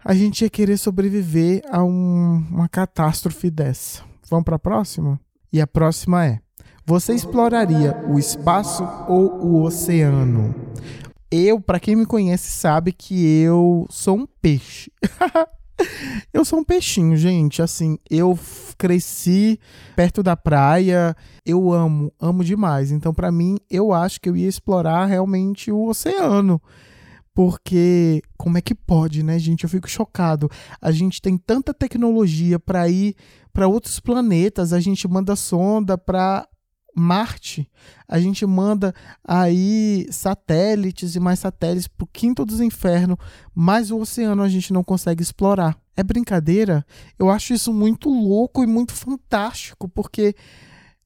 a 0.04 0.14
gente 0.14 0.42
ia 0.42 0.50
querer 0.50 0.78
sobreviver 0.78 1.62
a 1.70 1.84
um, 1.84 2.46
uma 2.52 2.70
catástrofe 2.70 3.50
dessa. 3.50 4.04
Vamos 4.30 4.46
para 4.46 4.56
a 4.56 4.60
próxima? 4.60 5.20
E 5.52 5.60
a 5.60 5.68
próxima 5.68 6.26
é: 6.26 6.40
você 6.88 7.14
exploraria 7.14 8.02
o 8.08 8.18
espaço 8.18 8.82
ou 9.10 9.44
o 9.44 9.64
oceano? 9.64 10.56
Eu, 11.30 11.60
para 11.60 11.82
quem 11.82 11.98
me 11.98 12.06
conhece, 12.06 12.50
sabe 12.50 12.94
que 12.94 13.28
eu 13.42 13.86
sou 13.90 14.20
um 14.20 14.26
peixe. 14.42 14.90
eu 16.32 16.46
sou 16.46 16.60
um 16.60 16.64
peixinho, 16.64 17.18
gente. 17.18 17.62
Assim, 17.62 18.00
eu 18.10 18.40
cresci 18.78 19.60
perto 19.98 20.24
da 20.24 20.38
praia. 20.38 21.14
Eu 21.46 21.74
amo, 21.74 22.10
amo 22.22 22.42
demais. 22.42 22.90
Então, 22.90 23.14
para 23.14 23.34
mim, 23.34 23.58
eu 23.70 23.92
acho 23.92 24.22
que 24.22 24.30
eu 24.30 24.38
ia 24.38 24.48
explorar 24.48 25.08
realmente 25.08 25.70
o 25.70 25.90
oceano. 25.90 26.62
Porque 27.34 28.22
como 28.38 28.58
é 28.58 28.62
que 28.62 28.74
pode, 28.74 29.24
né, 29.24 29.38
gente? 29.38 29.66
Eu 29.66 29.70
fico 29.70 29.90
chocado. 29.90 30.50
A 30.82 30.94
gente 30.94 31.22
tem 31.22 31.38
tanta 31.38 31.74
tecnologia 31.74 32.58
para 32.58 32.88
ir 32.88 33.14
para 33.52 33.68
outros 33.68 34.00
planetas, 34.00 34.72
a 34.72 34.80
gente 34.80 35.06
manda 35.06 35.36
sonda 35.36 35.98
para 35.98 36.48
Marte, 37.00 37.70
a 38.08 38.20
gente 38.20 38.44
manda 38.46 38.94
aí 39.24 40.08
satélites 40.10 41.16
e 41.16 41.20
mais 41.20 41.40
satélites 41.40 41.88
para 41.88 42.04
o 42.04 42.10
quinto 42.12 42.44
dos 42.44 42.60
infernos, 42.60 43.18
mas 43.54 43.92
o 43.92 44.00
oceano 44.00 44.42
a 44.42 44.50
gente 44.50 44.74
não 44.74 44.84
consegue 44.84 45.22
explorar. 45.22 45.78
É 45.96 46.04
brincadeira? 46.04 46.84
Eu 47.18 47.30
acho 47.30 47.54
isso 47.54 47.72
muito 47.72 48.10
louco 48.10 48.64
e 48.64 48.68
muito 48.68 48.94
fantástico, 48.94 49.88
porque 49.88 50.36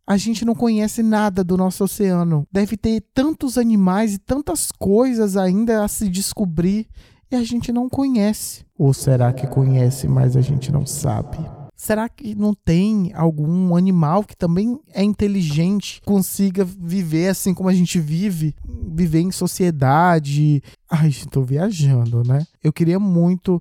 a 0.08 0.16
gente 0.16 0.46
não 0.46 0.56
conhece 0.56 1.04
nada 1.04 1.44
do 1.44 1.58
nosso 1.58 1.84
oceano. 1.84 2.48
Deve 2.52 2.78
ter 2.78 3.04
tantos 3.14 3.58
animais 3.58 4.14
e 4.14 4.18
tantas 4.18 4.72
coisas 4.72 5.36
ainda 5.36 5.84
a 5.84 5.88
se 5.88 6.08
descobrir 6.08 6.88
e 7.30 7.36
a 7.36 7.44
gente 7.44 7.72
não 7.72 7.90
conhece. 7.90 8.66
Ou 8.78 8.94
será 8.94 9.32
que 9.32 9.46
conhece, 9.48 10.08
mas 10.08 10.36
a 10.36 10.42
gente 10.42 10.72
não 10.72 10.86
sabe? 10.86 11.38
Será 11.82 12.08
que 12.08 12.36
não 12.36 12.54
tem 12.54 13.12
algum 13.16 13.76
animal 13.76 14.24
que 14.24 14.38
também 14.38 14.80
é 14.94 15.04
inteligente, 15.04 16.00
consiga 16.06 16.64
viver 16.64 17.30
assim 17.30 17.56
como 17.56 17.70
a 17.70 17.74
gente 17.74 18.00
vive, 18.00 18.54
viver 18.94 19.22
em 19.22 19.32
sociedade? 19.32 20.62
Ai, 20.88 21.08
estou 21.08 21.44
viajando, 21.44 22.24
né? 22.24 22.46
Eu 22.64 22.72
queria 22.72 23.00
muito 23.00 23.60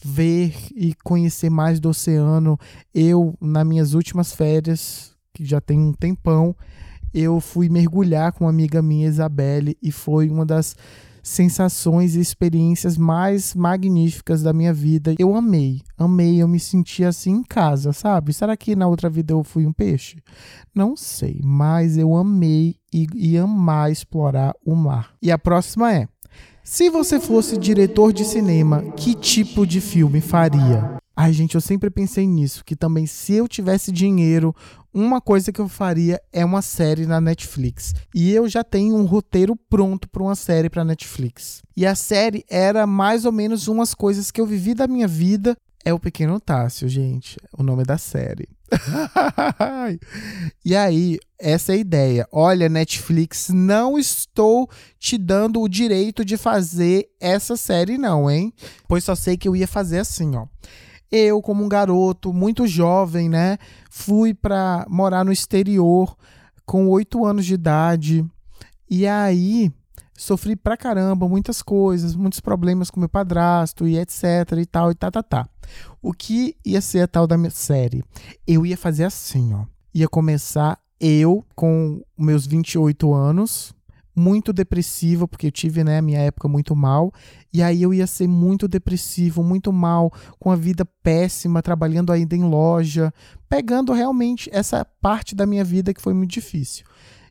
ver 0.00 0.54
e 0.76 0.94
conhecer 1.02 1.50
mais 1.50 1.80
do 1.80 1.88
oceano. 1.88 2.56
Eu, 2.94 3.36
nas 3.40 3.66
minhas 3.66 3.94
últimas 3.94 4.32
férias, 4.32 5.10
que 5.34 5.44
já 5.44 5.60
tem 5.60 5.76
um 5.76 5.92
tempão, 5.92 6.54
eu 7.12 7.40
fui 7.40 7.68
mergulhar 7.68 8.30
com 8.30 8.44
uma 8.44 8.50
amiga 8.50 8.80
minha, 8.80 9.08
Isabelle, 9.08 9.76
e 9.82 9.90
foi 9.90 10.30
uma 10.30 10.46
das 10.46 10.76
sensações 11.26 12.14
e 12.14 12.20
experiências 12.20 12.96
mais 12.96 13.52
magníficas 13.52 14.44
da 14.44 14.52
minha 14.52 14.72
vida. 14.72 15.12
Eu 15.18 15.34
amei, 15.34 15.82
amei, 15.98 16.40
eu 16.40 16.46
me 16.46 16.60
senti 16.60 17.02
assim 17.02 17.32
em 17.32 17.42
casa, 17.42 17.92
sabe? 17.92 18.32
Será 18.32 18.56
que 18.56 18.76
na 18.76 18.86
outra 18.86 19.10
vida 19.10 19.32
eu 19.32 19.42
fui 19.42 19.66
um 19.66 19.72
peixe? 19.72 20.22
Não 20.72 20.96
sei, 20.96 21.40
mas 21.42 21.98
eu 21.98 22.14
amei 22.14 22.76
e, 22.94 23.08
e 23.12 23.36
amar 23.36 23.90
explorar 23.90 24.54
o 24.64 24.76
mar. 24.76 25.14
E 25.20 25.32
a 25.32 25.36
próxima 25.36 25.92
é: 25.92 26.06
se 26.62 26.88
você 26.88 27.18
fosse 27.18 27.58
diretor 27.58 28.12
de 28.12 28.24
cinema, 28.24 28.82
que 28.92 29.12
tipo 29.12 29.66
de 29.66 29.80
filme 29.80 30.20
faria? 30.20 30.96
Ai, 31.18 31.32
gente, 31.32 31.54
eu 31.54 31.62
sempre 31.62 31.88
pensei 31.88 32.26
nisso, 32.26 32.62
que 32.62 32.76
também 32.76 33.06
se 33.06 33.32
eu 33.32 33.48
tivesse 33.48 33.90
dinheiro, 33.90 34.54
uma 34.92 35.18
coisa 35.18 35.50
que 35.50 35.58
eu 35.58 35.66
faria 35.66 36.20
é 36.30 36.44
uma 36.44 36.60
série 36.60 37.06
na 37.06 37.22
Netflix. 37.22 37.94
E 38.14 38.32
eu 38.32 38.46
já 38.46 38.62
tenho 38.62 38.94
um 38.94 39.06
roteiro 39.06 39.56
pronto 39.56 40.10
para 40.10 40.22
uma 40.22 40.34
série 40.34 40.68
para 40.68 40.84
Netflix. 40.84 41.62
E 41.74 41.86
a 41.86 41.94
série 41.94 42.44
era 42.50 42.86
mais 42.86 43.24
ou 43.24 43.32
menos 43.32 43.66
umas 43.66 43.94
coisas 43.94 44.30
que 44.30 44.38
eu 44.38 44.46
vivi 44.46 44.74
da 44.74 44.86
minha 44.86 45.08
vida. 45.08 45.56
É 45.82 45.94
o 45.94 45.98
Pequeno 45.98 46.38
Tássio, 46.38 46.86
gente, 46.86 47.38
o 47.56 47.62
nome 47.62 47.84
da 47.84 47.96
série. 47.96 48.48
e 50.64 50.76
aí, 50.76 51.18
essa 51.38 51.72
é 51.72 51.76
a 51.76 51.78
ideia. 51.78 52.28
Olha, 52.30 52.68
Netflix, 52.68 53.48
não 53.48 53.98
estou 53.98 54.68
te 54.98 55.16
dando 55.16 55.62
o 55.62 55.68
direito 55.68 56.24
de 56.24 56.36
fazer 56.36 57.08
essa 57.18 57.56
série, 57.56 57.96
não, 57.96 58.30
hein? 58.30 58.52
Pois 58.86 59.04
só 59.04 59.14
sei 59.14 59.36
que 59.36 59.48
eu 59.48 59.56
ia 59.56 59.68
fazer 59.68 60.00
assim, 60.00 60.34
ó. 60.34 60.46
Eu, 61.10 61.40
como 61.40 61.64
um 61.64 61.68
garoto 61.68 62.32
muito 62.32 62.66
jovem, 62.66 63.28
né, 63.28 63.58
fui 63.90 64.34
para 64.34 64.84
morar 64.88 65.24
no 65.24 65.32
exterior 65.32 66.16
com 66.64 66.88
oito 66.88 67.24
anos 67.24 67.46
de 67.46 67.54
idade. 67.54 68.24
E 68.90 69.06
aí 69.06 69.70
sofri 70.14 70.56
pra 70.56 70.76
caramba 70.76 71.28
muitas 71.28 71.62
coisas, 71.62 72.16
muitos 72.16 72.40
problemas 72.40 72.90
com 72.90 73.00
meu 73.00 73.08
padrasto 73.08 73.86
e 73.86 73.98
etc 73.98 74.52
e 74.58 74.66
tal 74.66 74.90
e 74.90 74.94
tá, 74.94 75.10
tá, 75.10 75.22
tá. 75.22 75.48
O 76.02 76.12
que 76.12 76.56
ia 76.64 76.80
ser 76.80 77.00
a 77.00 77.08
tal 77.08 77.26
da 77.26 77.36
minha 77.36 77.50
série? 77.50 78.02
Eu 78.46 78.64
ia 78.64 78.76
fazer 78.76 79.04
assim, 79.04 79.52
ó. 79.54 79.64
Ia 79.94 80.08
começar 80.08 80.78
eu 81.00 81.44
com 81.54 82.02
meus 82.16 82.46
28 82.46 83.12
anos, 83.12 83.74
muito 84.16 84.50
depressiva, 84.52 85.28
porque 85.28 85.48
eu 85.48 85.52
tive, 85.52 85.84
né, 85.84 86.00
minha 86.00 86.20
época 86.20 86.48
muito 86.48 86.74
mal, 86.74 87.12
e 87.52 87.62
aí 87.62 87.82
eu 87.82 87.92
ia 87.92 88.06
ser 88.06 88.26
muito 88.26 88.66
depressivo, 88.66 89.44
muito 89.44 89.70
mal, 89.72 90.10
com 90.40 90.50
a 90.50 90.56
vida 90.56 90.86
péssima, 91.02 91.62
trabalhando 91.62 92.10
ainda 92.10 92.34
em 92.34 92.42
loja, 92.42 93.12
pegando 93.48 93.92
realmente 93.92 94.48
essa 94.50 94.84
parte 94.84 95.34
da 95.34 95.46
minha 95.46 95.62
vida 95.62 95.92
que 95.92 96.00
foi 96.00 96.14
muito 96.14 96.30
difícil. 96.30 96.86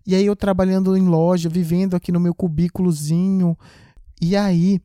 E 0.06 0.14
aí 0.14 0.26
eu 0.28 0.36
trabalhando 0.36 0.96
em 0.96 1.08
loja, 1.08 1.50
vivendo 1.50 1.96
aqui 1.96 2.12
no 2.12 2.20
meu 2.20 2.36
cubículozinho, 2.36 3.58
e 4.22 4.36
aí 4.36 4.80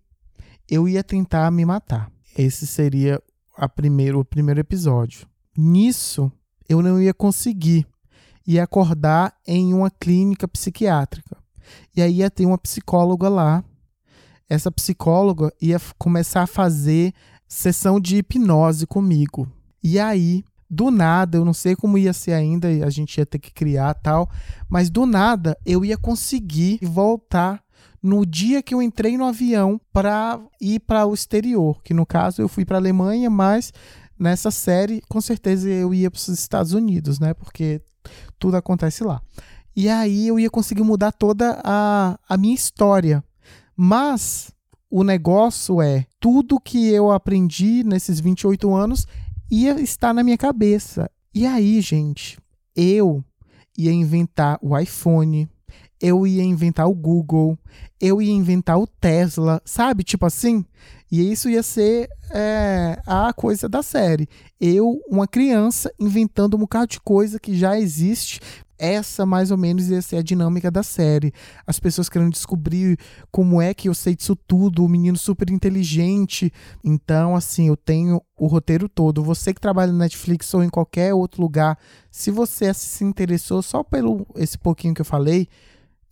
eu 0.69 0.89
ia 0.89 1.05
tentar 1.05 1.51
me 1.51 1.65
matar. 1.65 2.11
Esse 2.37 2.67
seria 2.67 3.21
a 3.55 3.69
primeiro, 3.69 4.21
o 4.21 4.25
primeiro 4.25 4.61
episódio. 4.61 5.29
Nisso, 5.55 6.33
eu 6.69 6.81
não 6.81 7.01
ia 7.01 7.13
conseguir. 7.13 7.87
Ia 8.47 8.65
acordar 8.65 9.35
em 9.47 9.75
uma 9.75 9.91
clínica 9.91 10.49
psiquiátrica. 10.49 11.37
E 11.97 12.03
aí 12.03 12.17
ia 12.17 12.31
ter 12.31 12.47
uma 12.47 12.59
psicóloga 12.59 13.29
lá. 13.29 13.65
Essa 14.49 14.71
psicóloga 14.71 15.53
ia 15.61 15.81
começar 15.99 16.43
a 16.43 16.47
fazer 16.47 17.13
sessão 17.47 18.01
de 18.01 18.17
hipnose 18.17 18.87
comigo. 18.87 19.49
E 19.83 19.99
aí, 19.99 20.45
do 20.69 20.91
nada, 20.91 21.39
eu 21.39 21.45
não 21.45 21.53
sei 21.53 21.75
como 21.75 21.99
ia 21.99 22.13
ser 22.13 22.33
ainda, 22.33 22.69
a 22.69 22.91
gente 22.91 23.19
ia 23.19 23.27
ter 23.27 23.39
que 23.39 23.53
criar 23.53 23.95
tal, 23.95 24.31
mas 24.69 24.89
do 24.89 25.05
nada 25.05 25.59
eu 25.67 25.85
ia 25.85 25.97
conseguir 25.97 26.79
voltar 26.83 27.63
no 28.03 28.25
dia 28.25 28.63
que 28.63 28.73
eu 28.73 28.81
entrei 28.81 29.19
no 29.19 29.25
avião 29.25 29.81
para 29.93 30.41
ir 30.61 30.81
para 30.81 31.05
o 31.07 31.13
exterior, 31.13 31.83
que 31.83 31.93
no 31.93 32.07
caso 32.07 32.41
eu 32.41 32.49
fui 32.49 32.65
para 32.65 32.77
a 32.77 32.81
Alemanha, 32.81 33.29
mas 33.29 33.73
nessa 34.19 34.51
série 34.51 35.03
com 35.09 35.21
certeza 35.21 35.69
eu 35.69 35.93
ia 35.93 36.11
para 36.11 36.19
os 36.19 36.29
Estados 36.29 36.73
Unidos, 36.73 37.19
né? 37.19 37.35
Porque 37.35 37.83
tudo 38.39 38.57
acontece 38.57 39.03
lá. 39.03 39.21
E 39.75 39.89
aí 39.89 40.29
eu 40.29 40.39
ia 40.39 40.51
conseguir 40.51 40.83
mudar 40.83 41.13
toda 41.13 41.61
a, 41.65 42.19
a 42.29 42.37
minha 42.37 42.55
história. 42.55 43.25
Mas 43.77 44.53
o 44.91 45.05
negócio 45.05 45.81
é 45.81 46.05
tudo 46.19 46.61
que 46.61 46.89
eu 46.89 47.11
aprendi 47.11 47.85
nesses 47.85 48.21
28 48.21 48.75
anos 48.75 49.07
ia 49.51 49.81
estar 49.81 50.13
na 50.13 50.23
minha 50.23 50.39
cabeça. 50.39 51.11
E 51.35 51.47
aí, 51.47 51.81
gente, 51.81 52.39
eu 52.75 53.25
ia 53.77 53.93
inventar 53.93 54.59
o 54.61 54.77
iPhone, 54.77 55.49
eu 56.01 56.27
ia 56.27 56.43
inventar 56.43 56.89
o 56.89 56.95
Google, 56.95 57.59
eu 58.01 58.21
ia 58.21 58.33
inventar 58.33 58.79
o 58.79 58.87
Tesla, 58.87 59.61
sabe? 59.65 60.03
Tipo 60.03 60.27
assim. 60.27 60.65
E 61.13 61.33
isso 61.33 61.51
ia 61.51 61.63
ser 61.63 62.09
é, 62.31 63.03
a 63.05 63.33
coisa 63.33 63.69
da 63.69 63.83
série. 63.83 64.29
Eu, 64.61 65.01
uma 65.09 65.27
criança, 65.27 65.93
inventando 65.99 66.57
um 66.57 66.61
bocado 66.61 66.87
de 66.87 67.01
coisa 67.01 67.41
que 67.41 67.57
já 67.57 67.79
existe. 67.79 68.41
Essa, 68.81 69.27
mais 69.27 69.51
ou 69.51 69.59
menos, 69.59 69.91
ia 69.91 70.01
ser 70.01 70.17
a 70.17 70.23
dinâmica 70.23 70.71
da 70.71 70.83
série. 70.83 71.33
As 71.67 71.79
pessoas 71.79 72.09
querendo 72.09 72.33
descobrir 72.33 72.99
como 73.31 73.61
é 73.61 73.75
que 73.75 73.91
eu 73.91 73.95
sei 73.95 74.17
disso 74.17 74.35
tudo, 74.35 74.83
o 74.83 74.89
menino 74.89 75.19
super 75.19 75.51
inteligente. 75.51 76.51
Então, 76.83 77.37
assim, 77.37 77.69
eu 77.69 77.77
tenho 77.77 78.23
o 78.35 78.47
roteiro 78.47 78.89
todo. 78.89 79.23
Você 79.23 79.53
que 79.53 79.61
trabalha 79.61 79.93
na 79.93 79.99
Netflix 79.99 80.53
ou 80.55 80.65
em 80.65 80.71
qualquer 80.71 81.13
outro 81.13 81.43
lugar, 81.43 81.79
se 82.11 82.31
você 82.31 82.73
se 82.73 83.05
interessou 83.05 83.61
só 83.61 83.85
pelo 83.85 84.27
esse 84.35 84.57
pouquinho 84.57 84.95
que 84.95 85.03
eu 85.03 85.05
falei, 85.05 85.47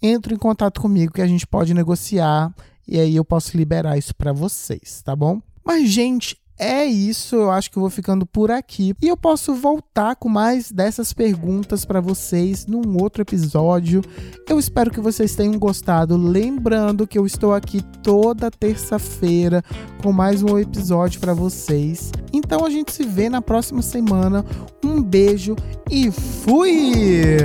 entre 0.03 0.35
em 0.35 0.39
contato 0.39 0.81
comigo 0.81 1.15
que 1.15 1.23
a 1.23 1.27
gente 1.27 1.47
pode 1.47 1.73
negociar 1.73 2.55
e 2.87 2.99
aí 2.99 3.17
eu 3.17 3.25
posso 3.25 3.57
liberar 3.57 3.97
isso 3.97 4.15
para 4.15 4.33
vocês, 4.33 5.03
tá 5.03 5.17
bom? 5.17 5.41
Mas 5.65 5.91
gente, 5.91 6.37
é 6.59 6.85
isso, 6.85 7.37
eu 7.37 7.51
acho 7.51 7.71
que 7.71 7.79
eu 7.79 7.81
vou 7.83 7.91
ficando 7.91 8.27
por 8.27 8.51
aqui 8.51 8.95
e 9.01 9.07
eu 9.07 9.17
posso 9.17 9.55
voltar 9.55 10.17
com 10.17 10.29
mais 10.29 10.73
dessas 10.73 11.13
perguntas 11.13 11.85
para 11.85 12.01
vocês 12.01 12.67
num 12.67 13.01
outro 13.01 13.23
episódio. 13.23 14.03
Eu 14.49 14.59
espero 14.59 14.91
que 14.91 15.01
vocês 15.01 15.37
tenham 15.37 15.59
gostado. 15.59 16.17
Lembrando 16.17 17.07
que 17.07 17.17
eu 17.17 17.25
estou 17.25 17.55
aqui 17.55 17.81
toda 18.03 18.51
terça-feira 18.51 19.63
com 20.03 20.13
mais 20.13 20.43
um 20.43 20.59
episódio 20.59 21.21
para 21.21 21.33
vocês. 21.33 22.11
Então 22.33 22.65
a 22.65 22.71
gente 22.71 22.93
se 22.93 23.05
vê 23.05 23.29
na 23.29 23.41
próxima 23.41 23.81
semana. 23.81 24.45
Um 24.85 25.01
beijo 25.01 25.55
e 25.91 26.11
fui! 26.11 27.37